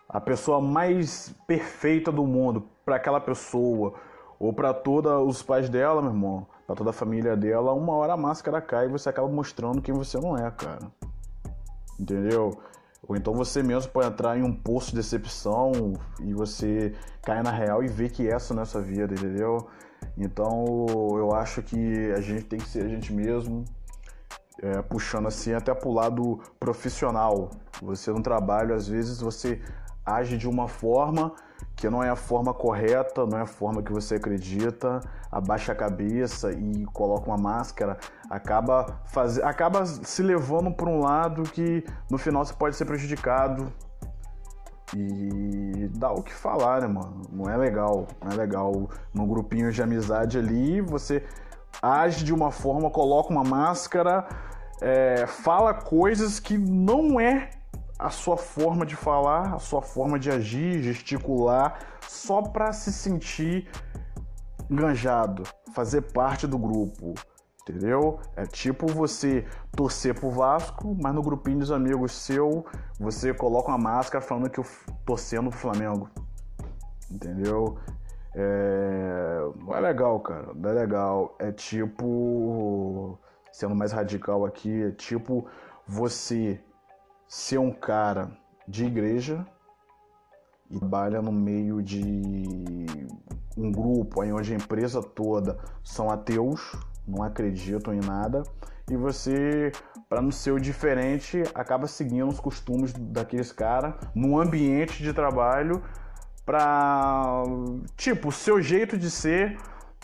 a 0.08 0.20
pessoa 0.20 0.60
mais 0.60 1.34
perfeita 1.46 2.12
do 2.12 2.26
mundo 2.26 2.68
para 2.84 2.96
aquela 2.96 3.20
pessoa, 3.20 3.94
ou 4.38 4.52
para 4.52 4.74
todos 4.74 5.10
os 5.26 5.42
pais 5.42 5.68
dela, 5.68 6.02
meu 6.02 6.10
irmão, 6.10 6.46
para 6.66 6.76
toda 6.76 6.90
a 6.90 6.92
família 6.92 7.36
dela, 7.36 7.72
uma 7.72 7.94
hora 7.94 8.14
a 8.14 8.16
máscara 8.16 8.60
cai 8.60 8.86
e 8.86 8.88
você 8.88 9.08
acaba 9.08 9.28
mostrando 9.28 9.80
quem 9.80 9.94
você 9.94 10.18
não 10.18 10.36
é, 10.36 10.50
cara. 10.50 10.90
Entendeu? 11.98 12.60
Ou 13.06 13.16
então 13.16 13.34
você 13.34 13.62
mesmo 13.62 13.90
pode 13.90 14.08
entrar 14.08 14.36
em 14.36 14.42
um 14.42 14.52
poço 14.54 14.90
de 14.90 14.96
decepção 14.96 15.92
e 16.20 16.32
você 16.34 16.94
cai 17.22 17.42
na 17.42 17.50
real 17.50 17.82
e 17.82 17.88
vê 17.88 18.08
que 18.08 18.28
essa 18.28 18.52
não 18.52 18.60
é 18.60 18.62
a 18.64 18.66
sua 18.66 18.80
vida, 18.80 19.14
entendeu? 19.14 19.68
Então 20.16 20.76
eu 21.16 21.32
acho 21.32 21.62
que 21.62 22.12
a 22.12 22.20
gente 22.20 22.44
tem 22.44 22.58
que 22.58 22.68
ser 22.68 22.84
a 22.84 22.88
gente 22.88 23.12
mesmo, 23.12 23.64
é, 24.62 24.80
puxando 24.80 25.26
assim 25.26 25.52
até 25.52 25.74
pro 25.74 25.90
lado 25.90 26.40
profissional. 26.58 27.50
Você 27.82 28.12
no 28.12 28.22
trabalho, 28.22 28.74
às 28.74 28.86
vezes 28.86 29.20
você 29.20 29.60
age 30.06 30.38
de 30.38 30.48
uma 30.48 30.68
forma 30.68 31.34
que 31.74 31.88
não 31.88 32.02
é 32.02 32.10
a 32.10 32.16
forma 32.16 32.54
correta, 32.54 33.26
não 33.26 33.38
é 33.38 33.42
a 33.42 33.46
forma 33.46 33.82
que 33.82 33.92
você 33.92 34.16
acredita, 34.16 35.00
abaixa 35.30 35.72
a 35.72 35.74
cabeça 35.74 36.52
e 36.52 36.84
coloca 36.86 37.28
uma 37.28 37.36
máscara, 37.36 37.98
acaba, 38.30 39.00
faz... 39.06 39.38
acaba 39.38 39.84
se 39.84 40.22
levando 40.22 40.72
por 40.72 40.88
um 40.88 41.00
lado 41.00 41.42
que 41.42 41.84
no 42.10 42.18
final 42.18 42.44
você 42.44 42.54
pode 42.54 42.76
ser 42.76 42.84
prejudicado. 42.84 43.72
E 44.94 45.88
dá 45.96 46.12
o 46.12 46.22
que 46.22 46.34
falar, 46.34 46.82
né, 46.82 46.86
mano? 46.86 47.22
Não 47.32 47.48
é 47.48 47.56
legal, 47.56 48.06
não 48.22 48.30
é 48.30 48.34
legal. 48.34 48.90
Num 49.14 49.26
grupinho 49.26 49.72
de 49.72 49.82
amizade 49.82 50.38
ali, 50.38 50.82
você 50.82 51.24
age 51.82 52.24
de 52.24 52.32
uma 52.32 52.52
forma, 52.52 52.88
coloca 52.88 53.30
uma 53.30 53.42
máscara, 53.42 54.26
é, 54.80 55.26
fala 55.26 55.74
coisas 55.74 56.38
que 56.38 56.56
não 56.56 57.20
é 57.20 57.50
a 57.98 58.10
sua 58.10 58.36
forma 58.36 58.86
de 58.86 58.96
falar, 58.96 59.54
a 59.54 59.58
sua 59.58 59.82
forma 59.82 60.18
de 60.18 60.30
agir, 60.30 60.82
gesticular, 60.82 61.78
só 62.08 62.42
para 62.42 62.72
se 62.72 62.92
sentir 62.92 63.68
enganjado, 64.70 65.42
fazer 65.74 66.02
parte 66.12 66.46
do 66.46 66.58
grupo. 66.58 67.14
Entendeu? 67.62 68.18
É 68.34 68.44
tipo 68.44 68.88
você 68.88 69.46
torcer 69.70 70.18
pro 70.18 70.30
Vasco, 70.30 70.96
mas 71.00 71.14
no 71.14 71.22
grupinho 71.22 71.60
dos 71.60 71.70
amigos 71.70 72.10
seu, 72.10 72.66
você 72.98 73.32
coloca 73.32 73.68
uma 73.68 73.78
máscara 73.78 74.24
falando 74.24 74.50
que 74.50 74.58
eu 74.58 74.66
torcendo 75.06 75.48
pro 75.48 75.58
Flamengo. 75.58 76.10
Entendeu? 77.08 77.78
É... 78.34 79.38
Não 79.56 79.74
é 79.74 79.80
legal, 79.80 80.20
cara. 80.20 80.52
Não 80.54 80.70
é 80.70 80.72
legal. 80.72 81.34
É 81.38 81.52
tipo. 81.52 83.18
Sendo 83.52 83.74
mais 83.74 83.92
radical 83.92 84.46
aqui, 84.46 84.84
é 84.84 84.90
tipo 84.92 85.46
você 85.86 86.58
ser 87.28 87.58
um 87.58 87.70
cara 87.70 88.30
de 88.66 88.86
igreja 88.86 89.46
e 90.70 90.78
trabalha 90.78 91.20
no 91.20 91.30
meio 91.30 91.82
de 91.82 92.00
um 93.56 93.70
grupo 93.70 94.22
aí 94.22 94.32
onde 94.32 94.52
a 94.52 94.56
empresa 94.56 95.02
toda 95.02 95.58
são 95.84 96.10
ateus, 96.10 96.74
não 97.06 97.22
acreditam 97.22 97.92
em 97.92 98.00
nada, 98.00 98.42
e 98.90 98.96
você, 98.96 99.70
para 100.08 100.22
não 100.22 100.30
ser 100.30 100.52
o 100.52 100.60
diferente, 100.60 101.42
acaba 101.54 101.86
seguindo 101.86 102.28
os 102.28 102.40
costumes 102.40 102.92
daqueles 102.92 103.52
caras 103.52 103.94
no 104.14 104.40
ambiente 104.40 105.02
de 105.02 105.12
trabalho 105.12 105.82
para 106.44 107.44
tipo, 107.96 108.28
o 108.28 108.32
seu 108.32 108.60
jeito 108.60 108.98
de 108.98 109.10
ser 109.10 109.58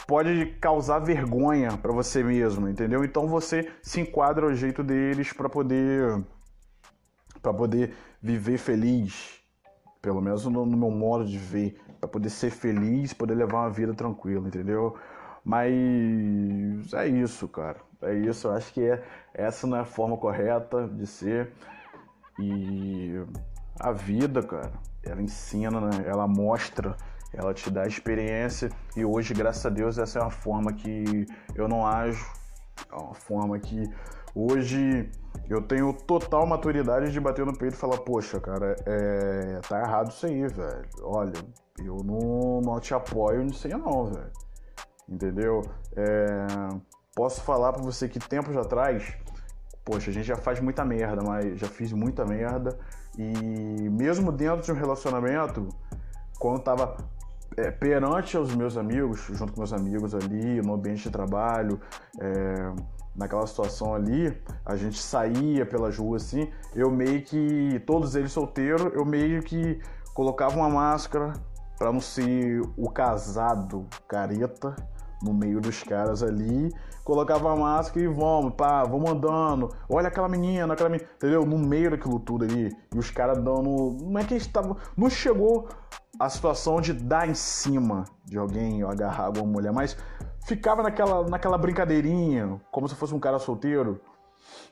pode 0.07 0.47
causar 0.61 1.01
vergonha 1.01 1.77
para 1.77 1.93
você 1.93 2.23
mesmo, 2.23 2.69
entendeu? 2.69 3.05
Então 3.05 3.27
você 3.27 3.71
se 3.83 4.01
enquadra 4.01 4.47
ao 4.47 4.55
jeito 4.55 4.83
deles 4.83 5.33
para 5.33 5.49
poder 5.49 6.25
para 7.43 7.53
poder 7.55 7.95
viver 8.21 8.59
feliz, 8.59 9.41
pelo 10.03 10.21
menos 10.21 10.45
no, 10.45 10.67
no 10.67 10.77
meu 10.77 10.91
modo 10.91 11.25
de 11.25 11.39
ver, 11.39 11.81
para 12.01 12.09
poder 12.09 12.31
ser 12.31 12.51
feliz, 12.51 13.13
poder 13.13 13.35
levar 13.35 13.61
uma 13.61 13.71
vida 13.71 13.95
tranquila, 13.95 14.47
entendeu? 14.47 14.97
Mas 15.45 16.93
é 16.95 17.07
isso, 17.09 17.49
cara. 17.49 17.79
É 18.03 18.15
isso. 18.15 18.49
Eu 18.49 18.53
acho 18.53 18.73
que 18.73 18.83
é, 18.83 19.03
essa 19.33 19.67
não 19.67 19.77
é 19.77 19.81
a 19.81 19.85
forma 19.85 20.17
correta 20.17 20.87
de 20.87 21.07
ser. 21.07 21.53
E 22.39 23.15
a 23.81 23.93
vida, 23.93 24.43
cara, 24.43 24.73
ela 25.05 25.23
ensina, 25.23 25.81
né? 25.81 26.05
ela 26.07 26.27
mostra, 26.27 26.97
ela 27.33 27.55
te 27.55 27.71
dá 27.71 27.87
experiência. 27.87 28.71
E 28.97 29.05
hoje, 29.05 29.35
graças 29.35 29.65
a 29.65 29.69
Deus, 29.71 29.99
essa 29.99 30.19
é 30.19 30.23
uma 30.23 30.31
forma 30.31 30.73
que 30.73 31.27
eu 31.55 31.69
não 31.69 31.87
ajo. 31.87 32.25
É 32.91 32.95
uma 32.95 33.15
forma 33.15 33.59
que 33.59 33.83
hoje 34.35 35.11
eu 35.49 35.63
tenho 35.63 35.93
total 35.93 36.47
maturidade 36.47 37.11
de 37.11 37.21
bater 37.21 37.45
no 37.45 37.57
peito 37.57 37.75
e 37.75 37.79
falar, 37.79 37.99
poxa, 37.99 38.41
cara, 38.41 38.77
é, 38.87 39.61
tá 39.69 39.81
errado 39.81 40.11
isso 40.11 40.27
aí, 40.27 40.47
velho. 40.47 40.89
Olha, 41.03 41.33
eu 41.79 41.97
não, 42.05 42.61
não 42.61 42.81
te 42.81 42.95
apoio 42.95 43.45
nisso 43.45 43.67
aí 43.67 43.73
não, 43.73 44.07
velho. 44.07 44.33
Entendeu? 45.09 45.63
É, 45.97 46.47
posso 47.15 47.43
falar 47.43 47.73
pra 47.73 47.83
você 47.83 48.09
que 48.09 48.19
tempos 48.19 48.57
atrás, 48.57 49.17
poxa, 49.85 50.11
a 50.11 50.13
gente 50.13 50.27
já 50.27 50.37
faz 50.37 50.61
muita 50.61 50.85
merda, 50.85 51.23
mas 51.25 51.59
já 51.59 51.67
fiz 51.67 51.93
muita 51.93 52.25
merda. 52.25 52.79
E 53.19 53.91
mesmo 53.91 54.31
dentro 54.31 54.63
de 54.63 54.71
um 54.71 54.77
relacionamento, 54.77 55.69
quando 56.39 56.61
tava 56.61 56.97
é, 57.57 57.71
perante 57.71 58.37
aos 58.37 58.55
meus 58.55 58.77
amigos, 58.77 59.21
junto 59.33 59.53
com 59.53 59.61
meus 59.61 59.73
amigos 59.73 60.15
ali, 60.15 60.63
no 60.63 60.75
ambiente 60.75 61.03
de 61.03 61.11
trabalho, 61.11 61.81
é, 62.21 62.73
naquela 63.17 63.45
situação 63.47 63.93
ali, 63.93 64.41
a 64.65 64.77
gente 64.77 64.99
saía 64.99 65.67
pelas 65.67 65.99
ruas 65.99 66.23
assim, 66.23 66.49
eu 66.77 66.89
meio 66.91 67.23
que, 67.25 67.83
todos 67.85 68.15
eles 68.15 68.31
solteiros, 68.31 68.93
eu 68.95 69.05
meio 69.05 69.43
que 69.43 69.81
colocava 70.15 70.57
uma 70.57 70.69
máscara 70.69 71.33
para 71.77 71.93
não 71.93 72.01
ser 72.01 72.61
o 72.77 72.89
casado 72.89 73.87
careta 74.07 74.77
no 75.23 75.33
meio 75.33 75.61
dos 75.61 75.83
caras 75.83 76.23
ali, 76.23 76.73
colocava 77.05 77.53
a 77.53 77.57
máscara 77.57 78.05
e 78.05 78.09
vamos, 78.09 78.55
pá, 78.55 78.85
vamos 78.85 79.11
andando, 79.11 79.69
olha 79.89 80.09
aquela 80.09 80.29
menina, 80.29 80.73
aquela 80.73 80.89
menina, 80.89 81.09
entendeu? 81.17 81.45
No 81.47 81.59
meio 81.59 81.91
daquilo 81.91 82.21
tudo 82.21 82.45
ali, 82.45 82.77
e 82.95 82.99
os 82.99 83.11
caras 83.11 83.39
dando, 83.39 83.97
não 84.01 84.19
é 84.19 84.25
que 84.25 84.35
estavam, 84.35 84.77
não 84.97 85.09
chegou 85.09 85.69
a 86.19 86.29
situação 86.29 86.81
de 86.81 86.93
dar 86.93 87.29
em 87.29 87.35
cima 87.35 88.05
de 88.25 88.39
alguém, 88.39 88.85
ou 88.85 88.91
agarrar 88.91 89.27
alguma 89.27 89.47
mulher, 89.47 89.73
mas 89.73 89.97
ficava 90.47 90.83
naquela, 90.83 91.27
naquela 91.29 91.59
brincadeirinha, 91.59 92.61
como 92.71 92.89
se 92.89 92.95
fosse 92.95 93.15
um 93.15 93.21
cara 93.21 93.39
solteiro, 93.39 94.01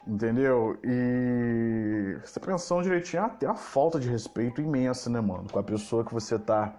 entendeu? 0.07 0.79
E 0.83 2.19
você 2.25 2.41
pensando 2.41 2.83
direitinho, 2.83 3.25
ah, 3.25 3.29
tem 3.29 3.49
uma 3.49 3.57
falta 3.57 3.99
de 3.99 4.09
respeito 4.09 4.61
imensa, 4.61 5.11
né, 5.11 5.21
mano, 5.21 5.47
com 5.51 5.59
a 5.59 5.63
pessoa 5.63 6.05
que 6.05 6.13
você 6.13 6.39
tá. 6.39 6.75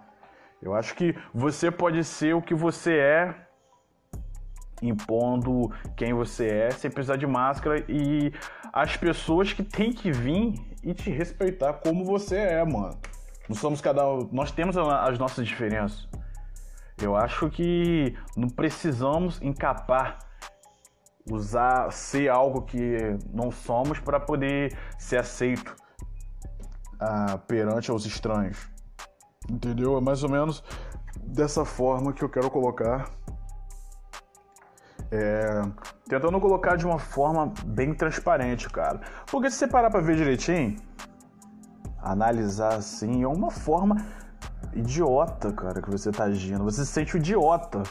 Eu 0.60 0.74
acho 0.74 0.94
que 0.94 1.14
você 1.32 1.70
pode 1.70 2.02
ser 2.04 2.34
o 2.34 2.42
que 2.42 2.54
você 2.54 2.96
é, 2.96 3.47
impondo 4.82 5.70
quem 5.96 6.12
você 6.12 6.46
é, 6.46 6.70
sem 6.70 6.90
precisar 6.90 7.16
de 7.16 7.26
máscara, 7.26 7.84
e 7.88 8.32
as 8.72 8.96
pessoas 8.96 9.52
que 9.52 9.62
têm 9.62 9.92
que 9.92 10.10
vir 10.10 10.54
e 10.82 10.94
te 10.94 11.10
respeitar 11.10 11.74
como 11.74 12.04
você 12.04 12.36
é, 12.36 12.64
mano. 12.64 12.98
Nós 13.48 13.58
somos 13.58 13.80
cada 13.80 14.02
nós 14.30 14.52
temos 14.52 14.76
as 14.76 15.18
nossas 15.18 15.46
diferenças. 15.46 16.08
Eu 17.00 17.16
acho 17.16 17.48
que 17.48 18.16
não 18.36 18.48
precisamos 18.48 19.40
encapar, 19.40 20.18
usar, 21.30 21.92
ser 21.92 22.28
algo 22.28 22.62
que 22.62 23.16
não 23.32 23.50
somos 23.50 24.00
para 24.00 24.18
poder 24.18 24.76
ser 24.98 25.18
aceito 25.18 25.74
ah, 26.98 27.38
perante 27.46 27.90
aos 27.90 28.04
estranhos. 28.04 28.68
Entendeu? 29.48 29.96
É 29.96 30.00
mais 30.00 30.22
ou 30.24 30.28
menos 30.28 30.62
dessa 31.16 31.64
forma 31.64 32.12
que 32.12 32.22
eu 32.22 32.28
quero 32.28 32.50
colocar. 32.50 33.08
É, 35.10 35.62
tentando 36.08 36.38
colocar 36.38 36.76
de 36.76 36.84
uma 36.86 36.98
forma 36.98 37.52
bem 37.64 37.94
transparente, 37.94 38.68
cara. 38.68 39.00
Porque 39.30 39.50
se 39.50 39.56
você 39.56 39.66
parar 39.66 39.90
pra 39.90 40.00
ver 40.00 40.16
direitinho, 40.16 40.76
analisar 41.98 42.74
assim, 42.74 43.22
é 43.22 43.28
uma 43.28 43.50
forma 43.50 43.96
idiota, 44.74 45.52
cara, 45.52 45.80
que 45.80 45.90
você 45.90 46.10
tá 46.10 46.24
agindo. 46.24 46.64
Você 46.64 46.84
se 46.84 46.92
sente 46.92 47.16
idiota. 47.16 47.82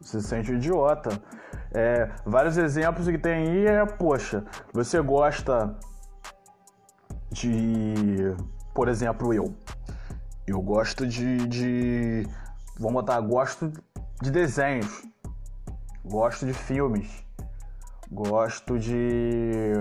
Você 0.00 0.20
se 0.20 0.28
sente 0.28 0.52
idiota. 0.52 1.10
É, 1.72 2.10
vários 2.24 2.56
exemplos 2.56 3.08
que 3.08 3.18
tem 3.18 3.48
aí 3.48 3.66
é, 3.66 3.86
poxa, 3.86 4.44
você 4.72 5.00
gosta 5.00 5.74
de. 7.30 8.34
Por 8.74 8.88
exemplo, 8.88 9.32
eu. 9.32 9.54
Eu 10.46 10.60
gosto 10.60 11.06
de. 11.06 11.46
de 11.46 12.26
vamos 12.78 12.94
botar, 12.94 13.20
gosto 13.20 13.72
de 14.20 14.30
desenhos. 14.30 15.02
Gosto 16.04 16.44
de 16.44 16.52
filmes. 16.52 17.24
Gosto 18.10 18.78
de. 18.78 19.72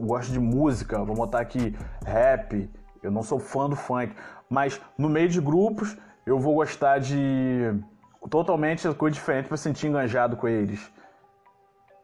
gosto 0.00 0.32
de 0.32 0.40
música. 0.40 0.98
Vamos 0.98 1.16
botar 1.16 1.40
aqui 1.40 1.76
rap. 2.04 2.70
Eu 3.02 3.10
não 3.10 3.22
sou 3.22 3.38
fã 3.38 3.68
do 3.68 3.76
funk. 3.76 4.14
Mas 4.48 4.80
no 4.96 5.08
meio 5.08 5.28
de 5.28 5.40
grupos, 5.40 5.96
eu 6.24 6.38
vou 6.38 6.54
gostar 6.54 6.98
de 6.98 7.74
totalmente 8.30 8.88
coisa 8.94 9.14
diferente 9.14 9.48
para 9.48 9.56
sentir 9.56 9.88
enganjado 9.88 10.36
com 10.36 10.46
eles. 10.46 10.92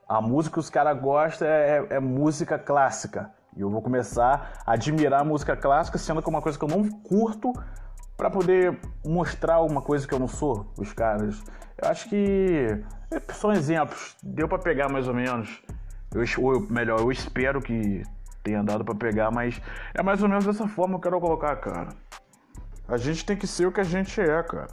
A 0.09 0.21
música 0.21 0.55
que 0.55 0.61
os 0.61 0.71
caras 0.71 1.01
gostam 1.01 1.47
é, 1.47 1.79
é, 1.79 1.87
é, 1.91 2.01
música 2.01 2.59
clássica. 2.59 3.31
E 3.57 3.61
eu 3.61 3.71
vou 3.71 3.81
começar 3.83 4.53
a 4.67 4.73
admirar 4.73 5.21
a 5.21 5.25
música 5.25 5.57
clássica, 5.57 5.99
sendo 5.99 6.23
que 6.23 6.29
é 6.29 6.31
uma 6.31 6.43
coisa 6.43 6.59
que 6.59 6.65
eu 6.65 6.69
não 6.69 6.89
curto, 6.89 7.53
para 8.17 8.31
poder 8.31 8.81
mostrar 9.05 9.61
uma 9.61 9.81
coisa 9.81 10.07
que 10.07 10.13
eu 10.13 10.19
não 10.19 10.27
sou, 10.27 10.73
os 10.79 10.93
caras. 10.93 11.43
Eu 11.81 11.89
acho 11.89 12.09
que 12.09 12.85
são 13.33 13.53
exemplos. 13.53 14.17
Deu 14.23 14.49
para 14.49 14.59
pegar 14.59 14.89
mais 14.89 15.07
ou 15.07 15.15
menos. 15.15 15.63
Eu, 16.13 16.25
ou 16.45 16.61
melhor, 16.69 17.01
eu 17.01 17.13
espero 17.13 17.61
que 17.61 18.03
tenha 18.43 18.63
dado 18.63 18.85
para 18.85 18.95
pegar, 18.95 19.31
mas 19.31 19.61
é 19.95 20.03
mais 20.03 20.23
ou 20.23 20.29
menos 20.29 20.45
dessa 20.45 20.67
forma 20.67 20.95
que 20.95 21.07
eu 21.07 21.13
quero 21.13 21.21
colocar, 21.21 21.57
cara. 21.57 21.91
A 22.89 22.97
gente 22.97 23.25
tem 23.25 23.37
que 23.37 23.47
ser 23.47 23.67
o 23.67 23.73
que 23.73 23.81
a 23.81 23.85
gente 23.85 24.21
é, 24.21 24.43
cara. 24.43 24.69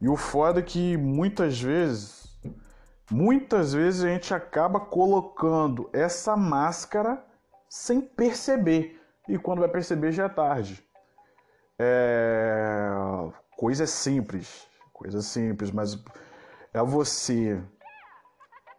E 0.00 0.08
o 0.08 0.16
foda 0.16 0.60
é 0.60 0.62
que 0.62 0.96
muitas 0.96 1.60
vezes, 1.60 2.38
muitas 3.10 3.72
vezes 3.72 4.04
a 4.04 4.08
gente 4.08 4.34
acaba 4.34 4.78
colocando 4.78 5.88
essa 5.92 6.36
máscara 6.36 7.24
sem 7.68 8.00
perceber. 8.00 9.00
E 9.28 9.38
quando 9.38 9.60
vai 9.60 9.68
perceber 9.68 10.12
já 10.12 10.24
é 10.24 10.28
tarde. 10.28 10.84
É... 11.78 12.90
Coisa 13.56 13.86
simples, 13.86 14.67
coisa 14.98 15.22
simples, 15.22 15.70
mas 15.70 15.96
é 16.74 16.82
você 16.82 17.62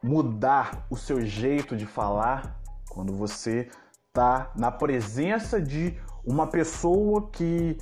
mudar 0.03 0.85
o 0.89 0.97
seu 0.97 1.21
jeito 1.21 1.77
de 1.77 1.85
falar 1.85 2.59
quando 2.89 3.13
você 3.13 3.69
tá 4.11 4.51
na 4.53 4.69
presença 4.69 5.61
de 5.61 5.97
uma 6.25 6.45
pessoa 6.45 7.29
que 7.31 7.77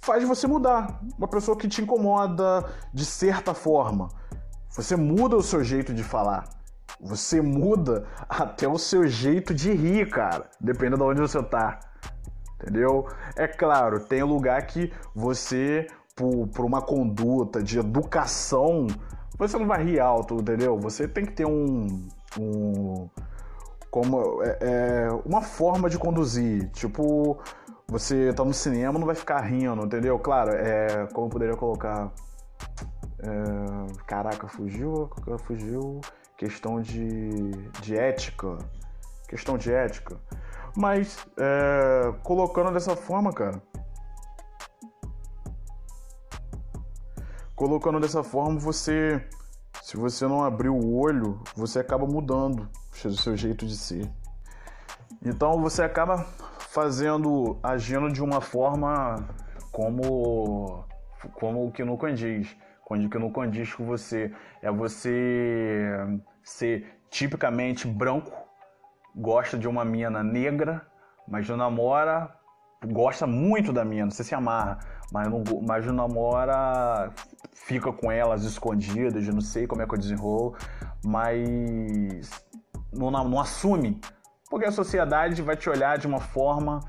faz 0.00 0.26
você 0.26 0.48
mudar. 0.48 1.00
Uma 1.16 1.28
pessoa 1.28 1.56
que 1.56 1.68
te 1.68 1.80
incomoda 1.80 2.68
de 2.92 3.04
certa 3.04 3.54
forma. 3.54 4.08
Você 4.74 4.96
muda 4.96 5.36
o 5.36 5.42
seu 5.42 5.62
jeito 5.62 5.94
de 5.94 6.02
falar. 6.02 6.48
Você 7.00 7.40
muda 7.40 8.08
até 8.28 8.66
o 8.66 8.76
seu 8.76 9.06
jeito 9.06 9.54
de 9.54 9.72
rir, 9.72 10.10
cara. 10.10 10.50
Dependendo 10.60 11.04
de 11.04 11.10
onde 11.10 11.20
você 11.20 11.40
tá. 11.44 11.78
Entendeu? 12.60 13.06
É 13.36 13.46
claro, 13.46 14.00
tem 14.00 14.24
lugar 14.24 14.66
que 14.66 14.92
você, 15.14 15.86
por, 16.18 16.48
por 16.48 16.64
uma 16.64 16.82
conduta 16.82 17.62
de 17.62 17.78
educação, 17.78 18.88
você 19.38 19.56
não 19.56 19.68
vai 19.68 19.84
rir 19.84 20.00
alto, 20.00 20.34
entendeu? 20.34 20.76
Você 20.80 21.06
tem 21.06 21.24
que 21.24 21.32
ter 21.32 21.46
um. 21.46 21.86
um 22.38 23.08
como 23.88 24.42
é, 24.42 24.58
é, 24.60 25.08
uma 25.24 25.40
forma 25.40 25.88
de 25.88 25.96
conduzir. 25.96 26.68
Tipo, 26.72 27.38
você 27.86 28.32
tá 28.34 28.44
no 28.44 28.52
cinema, 28.52 28.98
não 28.98 29.06
vai 29.06 29.14
ficar 29.14 29.40
rindo, 29.40 29.84
entendeu? 29.84 30.18
Claro, 30.18 30.50
é. 30.50 31.06
Como 31.14 31.28
eu 31.28 31.30
poderia 31.30 31.56
colocar. 31.56 32.12
É, 33.20 34.04
caraca, 34.06 34.48
fugiu, 34.48 35.08
fugiu. 35.46 36.00
Questão 36.36 36.80
de, 36.80 37.50
de 37.80 37.96
ética. 37.96 38.58
Questão 39.28 39.56
de 39.56 39.72
ética. 39.72 40.16
Mas, 40.76 41.26
é, 41.36 42.12
colocando 42.22 42.72
dessa 42.72 42.96
forma, 42.96 43.32
cara. 43.32 43.62
Colocando 47.58 47.98
dessa 47.98 48.22
forma, 48.22 48.56
você. 48.60 49.20
Se 49.82 49.96
você 49.96 50.28
não 50.28 50.44
abrir 50.44 50.68
o 50.68 50.94
olho, 50.94 51.42
você 51.56 51.80
acaba 51.80 52.06
mudando 52.06 52.68
o 53.04 53.10
seu 53.12 53.36
jeito 53.36 53.66
de 53.66 53.76
ser. 53.76 54.08
Então 55.24 55.60
você 55.60 55.82
acaba 55.82 56.18
fazendo, 56.58 57.58
agindo 57.60 58.12
de 58.12 58.22
uma 58.22 58.40
forma 58.40 59.16
como 59.72 60.84
como 61.34 61.66
o 61.66 61.72
que 61.72 61.82
no 61.82 61.98
diz, 62.14 62.56
que 63.10 63.18
não 63.18 63.32
condiz 63.32 63.74
com 63.74 63.84
você. 63.84 64.32
É 64.62 64.70
você 64.70 65.82
ser 66.44 66.86
tipicamente 67.10 67.88
branco, 67.88 68.30
gosta 69.16 69.58
de 69.58 69.66
uma 69.66 69.84
mina 69.84 70.22
negra, 70.22 70.86
mas 71.26 71.48
não 71.48 71.56
namora, 71.56 72.32
gosta 72.86 73.26
muito 73.26 73.72
da 73.72 73.84
mina, 73.84 74.10
você 74.10 74.22
se 74.22 74.34
amarra, 74.34 74.78
mas 75.12 75.28
não, 75.28 75.42
mas 75.66 75.86
não 75.86 75.94
namora, 75.94 77.12
fica 77.52 77.92
com 77.92 78.10
elas 78.10 78.44
escondidas, 78.44 79.26
não 79.28 79.40
sei 79.40 79.66
como 79.66 79.82
é 79.82 79.86
que 79.86 79.94
eu 79.94 79.98
desenrolo, 79.98 80.56
mas 81.04 82.30
não, 82.92 83.10
não 83.10 83.40
assume. 83.40 84.00
Porque 84.50 84.66
a 84.66 84.72
sociedade 84.72 85.42
vai 85.42 85.56
te 85.56 85.68
olhar 85.68 85.98
de 85.98 86.06
uma 86.06 86.20
forma 86.20 86.80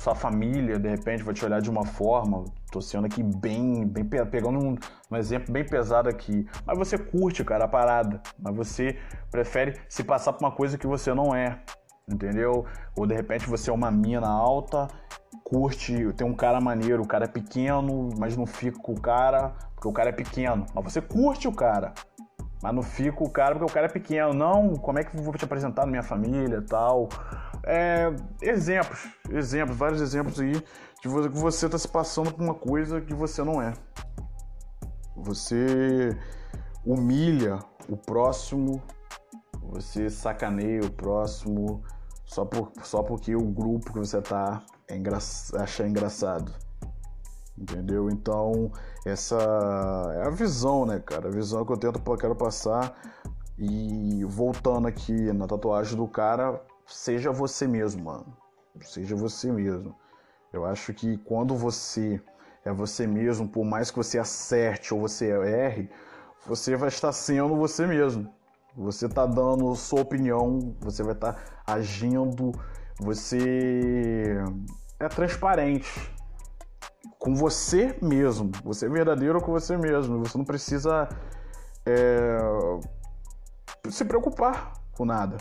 sua 0.00 0.14
família, 0.14 0.78
de 0.78 0.88
repente, 0.88 1.22
vai 1.22 1.34
te 1.34 1.44
olhar 1.44 1.60
de 1.60 1.68
uma 1.68 1.84
forma. 1.84 2.44
Tô 2.72 2.80
sendo 2.80 3.06
aqui 3.06 3.22
bem, 3.22 3.86
bem 3.86 4.04
pegando 4.04 4.58
um, 4.58 4.76
um, 5.10 5.16
exemplo 5.16 5.52
bem 5.52 5.64
pesado 5.64 6.08
aqui. 6.08 6.46
Mas 6.64 6.78
você 6.78 6.96
curte, 6.96 7.44
cara, 7.44 7.64
a 7.64 7.68
parada. 7.68 8.20
Mas 8.38 8.56
você 8.56 8.98
prefere 9.30 9.78
se 9.88 10.02
passar 10.02 10.32
por 10.32 10.44
uma 10.44 10.52
coisa 10.52 10.78
que 10.78 10.86
você 10.86 11.12
não 11.12 11.34
é. 11.34 11.62
Entendeu? 12.08 12.64
Ou 12.96 13.06
de 13.06 13.14
repente 13.14 13.46
você 13.46 13.70
é 13.70 13.72
uma 13.72 13.90
mina 13.90 14.26
alta, 14.26 14.88
curte, 15.50 16.12
tem 16.12 16.24
um 16.24 16.34
cara 16.34 16.60
maneiro, 16.60 17.02
o 17.02 17.06
cara 17.06 17.24
é 17.24 17.28
pequeno, 17.28 18.08
mas 18.16 18.36
não 18.36 18.46
fica 18.46 18.78
com 18.78 18.92
o 18.92 19.00
cara 19.00 19.52
porque 19.74 19.88
o 19.88 19.92
cara 19.92 20.10
é 20.10 20.12
pequeno. 20.12 20.64
Mas 20.72 20.84
você 20.84 21.00
curte 21.00 21.48
o 21.48 21.52
cara. 21.52 21.92
Mas 22.62 22.74
não 22.74 22.82
fica 22.82 23.12
com 23.12 23.24
o 23.24 23.30
cara 23.30 23.54
porque 23.54 23.70
o 23.70 23.74
cara 23.74 23.86
é 23.86 23.88
pequeno. 23.88 24.32
Não, 24.32 24.76
como 24.76 24.98
é 24.98 25.04
que 25.04 25.16
eu 25.16 25.22
vou 25.22 25.34
te 25.34 25.44
apresentar 25.44 25.86
na 25.86 25.90
minha 25.90 26.02
família 26.02 26.58
e 26.58 26.62
tal? 26.62 27.08
É, 27.64 28.12
exemplos, 28.40 29.08
exemplos, 29.30 29.76
vários 29.76 30.00
exemplos 30.00 30.38
aí 30.38 30.52
de 30.52 30.62
que 31.02 31.08
você 31.08 31.66
está 31.66 31.78
se 31.78 31.88
passando 31.88 32.32
por 32.32 32.42
uma 32.42 32.54
coisa 32.54 33.00
que 33.00 33.14
você 33.14 33.42
não 33.42 33.60
é. 33.60 33.72
Você 35.16 36.16
humilha 36.84 37.58
o 37.88 37.96
próximo, 37.96 38.80
você 39.62 40.08
sacaneia 40.08 40.80
o 40.82 40.90
próximo 40.90 41.82
só, 42.24 42.44
por, 42.44 42.70
só 42.82 43.02
porque 43.02 43.34
o 43.34 43.44
grupo 43.44 43.92
que 43.92 43.98
você 43.98 44.20
tá 44.22 44.62
é 44.90 44.96
engra, 44.96 45.16
acha 45.16 45.86
engraçado. 45.86 46.52
Entendeu? 47.56 48.10
Então, 48.10 48.72
essa 49.04 49.36
é 50.14 50.26
a 50.26 50.30
visão, 50.30 50.86
né, 50.86 50.98
cara? 50.98 51.28
A 51.28 51.30
visão 51.30 51.64
que 51.64 51.72
eu 51.72 51.76
tento, 51.76 52.00
quero 52.16 52.34
passar. 52.34 52.98
E 53.58 54.24
voltando 54.24 54.88
aqui 54.88 55.32
na 55.32 55.46
tatuagem 55.46 55.96
do 55.96 56.08
cara, 56.08 56.60
seja 56.86 57.30
você 57.30 57.66
mesmo, 57.66 58.04
mano. 58.04 58.34
Seja 58.80 59.14
você 59.14 59.52
mesmo. 59.52 59.94
Eu 60.52 60.64
acho 60.64 60.94
que 60.94 61.18
quando 61.18 61.54
você 61.54 62.20
é 62.64 62.72
você 62.72 63.06
mesmo, 63.06 63.48
por 63.48 63.64
mais 63.64 63.90
que 63.90 63.98
você 63.98 64.18
acerte 64.18 64.94
ou 64.94 65.00
você 65.00 65.30
erre, 65.30 65.90
você 66.46 66.76
vai 66.76 66.88
estar 66.88 67.12
sendo 67.12 67.54
você 67.56 67.86
mesmo. 67.86 68.32
Você 68.76 69.06
está 69.06 69.26
dando 69.26 69.74
sua 69.76 70.00
opinião, 70.00 70.74
você 70.80 71.02
vai 71.02 71.12
estar 71.12 71.62
agindo, 71.66 72.52
você 72.98 74.42
é 75.00 75.08
transparente 75.08 75.90
com 77.18 77.34
você 77.34 77.96
mesmo. 78.02 78.52
Você 78.62 78.86
é 78.86 78.88
verdadeiro 78.88 79.40
com 79.40 79.50
você 79.50 79.76
mesmo. 79.76 80.18
Você 80.24 80.36
não 80.36 80.44
precisa 80.44 81.08
é, 81.86 82.38
se 83.88 84.04
preocupar 84.04 84.74
com 84.92 85.04
nada. 85.04 85.38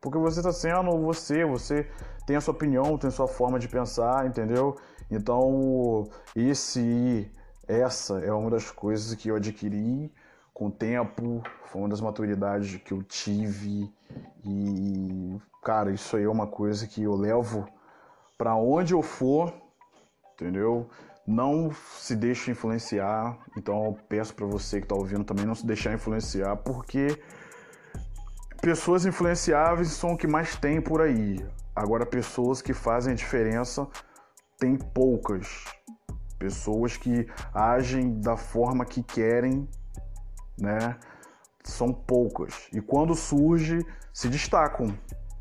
Porque 0.00 0.18
você 0.18 0.40
está 0.40 0.52
sendo 0.52 0.98
você, 1.00 1.44
você 1.44 1.88
tem 2.26 2.36
a 2.36 2.40
sua 2.40 2.54
opinião, 2.54 2.96
tem 2.96 3.08
a 3.08 3.12
sua 3.12 3.28
forma 3.28 3.58
de 3.58 3.68
pensar, 3.68 4.26
entendeu? 4.26 4.76
Então, 5.10 6.08
esse, 6.34 7.30
essa 7.68 8.18
é 8.20 8.32
uma 8.32 8.50
das 8.50 8.70
coisas 8.70 9.14
que 9.14 9.28
eu 9.28 9.36
adquiri 9.36 10.12
com 10.54 10.66
o 10.66 10.70
tempo, 10.70 11.42
foi 11.66 11.82
uma 11.82 11.88
das 11.88 12.00
maturidades 12.00 12.76
que 12.82 12.92
eu 12.92 13.02
tive 13.02 13.92
e, 14.44 15.38
cara, 15.62 15.90
isso 15.90 16.16
aí 16.16 16.24
é 16.24 16.28
uma 16.28 16.46
coisa 16.46 16.86
que 16.86 17.02
eu 17.02 17.14
levo 17.14 17.66
para 18.42 18.56
onde 18.56 18.92
eu 18.92 19.02
for, 19.02 19.54
entendeu? 20.34 20.90
Não 21.24 21.70
se 21.96 22.16
deixe 22.16 22.50
influenciar. 22.50 23.38
Então, 23.56 23.96
peço 24.08 24.34
para 24.34 24.44
você 24.46 24.80
que 24.80 24.84
está 24.84 24.96
ouvindo 24.96 25.22
também 25.22 25.46
não 25.46 25.54
se 25.54 25.64
deixar 25.64 25.94
influenciar, 25.94 26.56
porque 26.56 27.22
pessoas 28.60 29.06
influenciáveis 29.06 29.90
são 29.90 30.14
o 30.14 30.16
que 30.18 30.26
mais 30.26 30.56
tem 30.56 30.80
por 30.80 31.00
aí. 31.00 31.38
Agora, 31.72 32.04
pessoas 32.04 32.60
que 32.60 32.74
fazem 32.74 33.12
a 33.12 33.16
diferença 33.16 33.86
tem 34.58 34.76
poucas. 34.76 35.64
Pessoas 36.36 36.96
que 36.96 37.28
agem 37.54 38.20
da 38.20 38.36
forma 38.36 38.84
que 38.84 39.04
querem, 39.04 39.68
né? 40.58 40.98
São 41.62 41.92
poucas. 41.92 42.66
E 42.72 42.80
quando 42.80 43.14
surge, 43.14 43.86
se 44.12 44.28
destacam. 44.28 44.92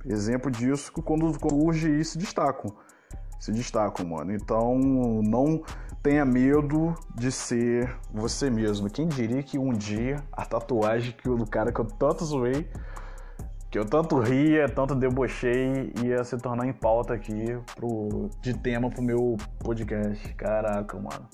Exemplo 0.06 0.52
disso, 0.52 0.92
quando 0.92 1.34
surge 1.40 2.00
e 2.00 2.06
se 2.06 2.20
destacam. 2.20 2.72
Se 3.42 3.52
destacam, 3.52 4.06
mano. 4.06 4.32
Então, 4.32 4.78
não 4.78 5.64
tenha 6.04 6.24
medo 6.24 6.94
de 7.16 7.32
ser 7.32 7.92
você 8.14 8.52
mesmo. 8.52 8.88
Quem 8.88 9.08
diria 9.08 9.42
que 9.42 9.58
um 9.58 9.74
dia 9.74 10.24
a 10.32 10.46
tatuagem 10.46 11.12
que 11.12 11.28
o 11.28 11.44
cara 11.48 11.72
que 11.72 11.82
eu 11.82 11.86
tanto 11.86 12.24
zoei 12.24 12.70
que 13.72 13.80
eu 13.80 13.86
tanto 13.86 14.20
ria, 14.20 14.68
tanto 14.68 14.94
debochei, 14.94 15.92
ia 16.04 16.24
se 16.26 16.38
tornar 16.38 16.68
em 16.68 16.74
pauta 16.74 17.14
aqui 17.14 17.58
pro, 17.74 18.30
de 18.42 18.54
tema 18.54 18.90
pro 18.90 19.02
meu 19.02 19.38
podcast. 19.60 20.34
Caraca, 20.36 20.98
mano. 20.98 21.28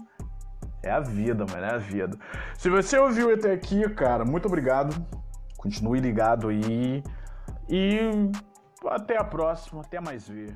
É 0.83 0.91
a 0.91 0.99
vida, 1.01 1.45
mano, 1.49 1.65
é 1.65 1.73
a 1.73 1.77
vida. 1.77 2.17
Se 2.55 2.69
você 2.69 2.97
ouviu 2.99 3.33
até 3.33 3.51
aqui, 3.51 3.89
cara, 3.89 4.23
muito 4.23 4.45
obrigado. 4.45 4.95
Continue 5.57 5.99
ligado 5.99 6.47
aí. 6.47 7.03
E 7.67 7.99
até 8.87 9.17
a 9.17 9.23
próxima, 9.23 9.81
até 9.81 9.99
mais 9.99 10.29
ver. 10.29 10.55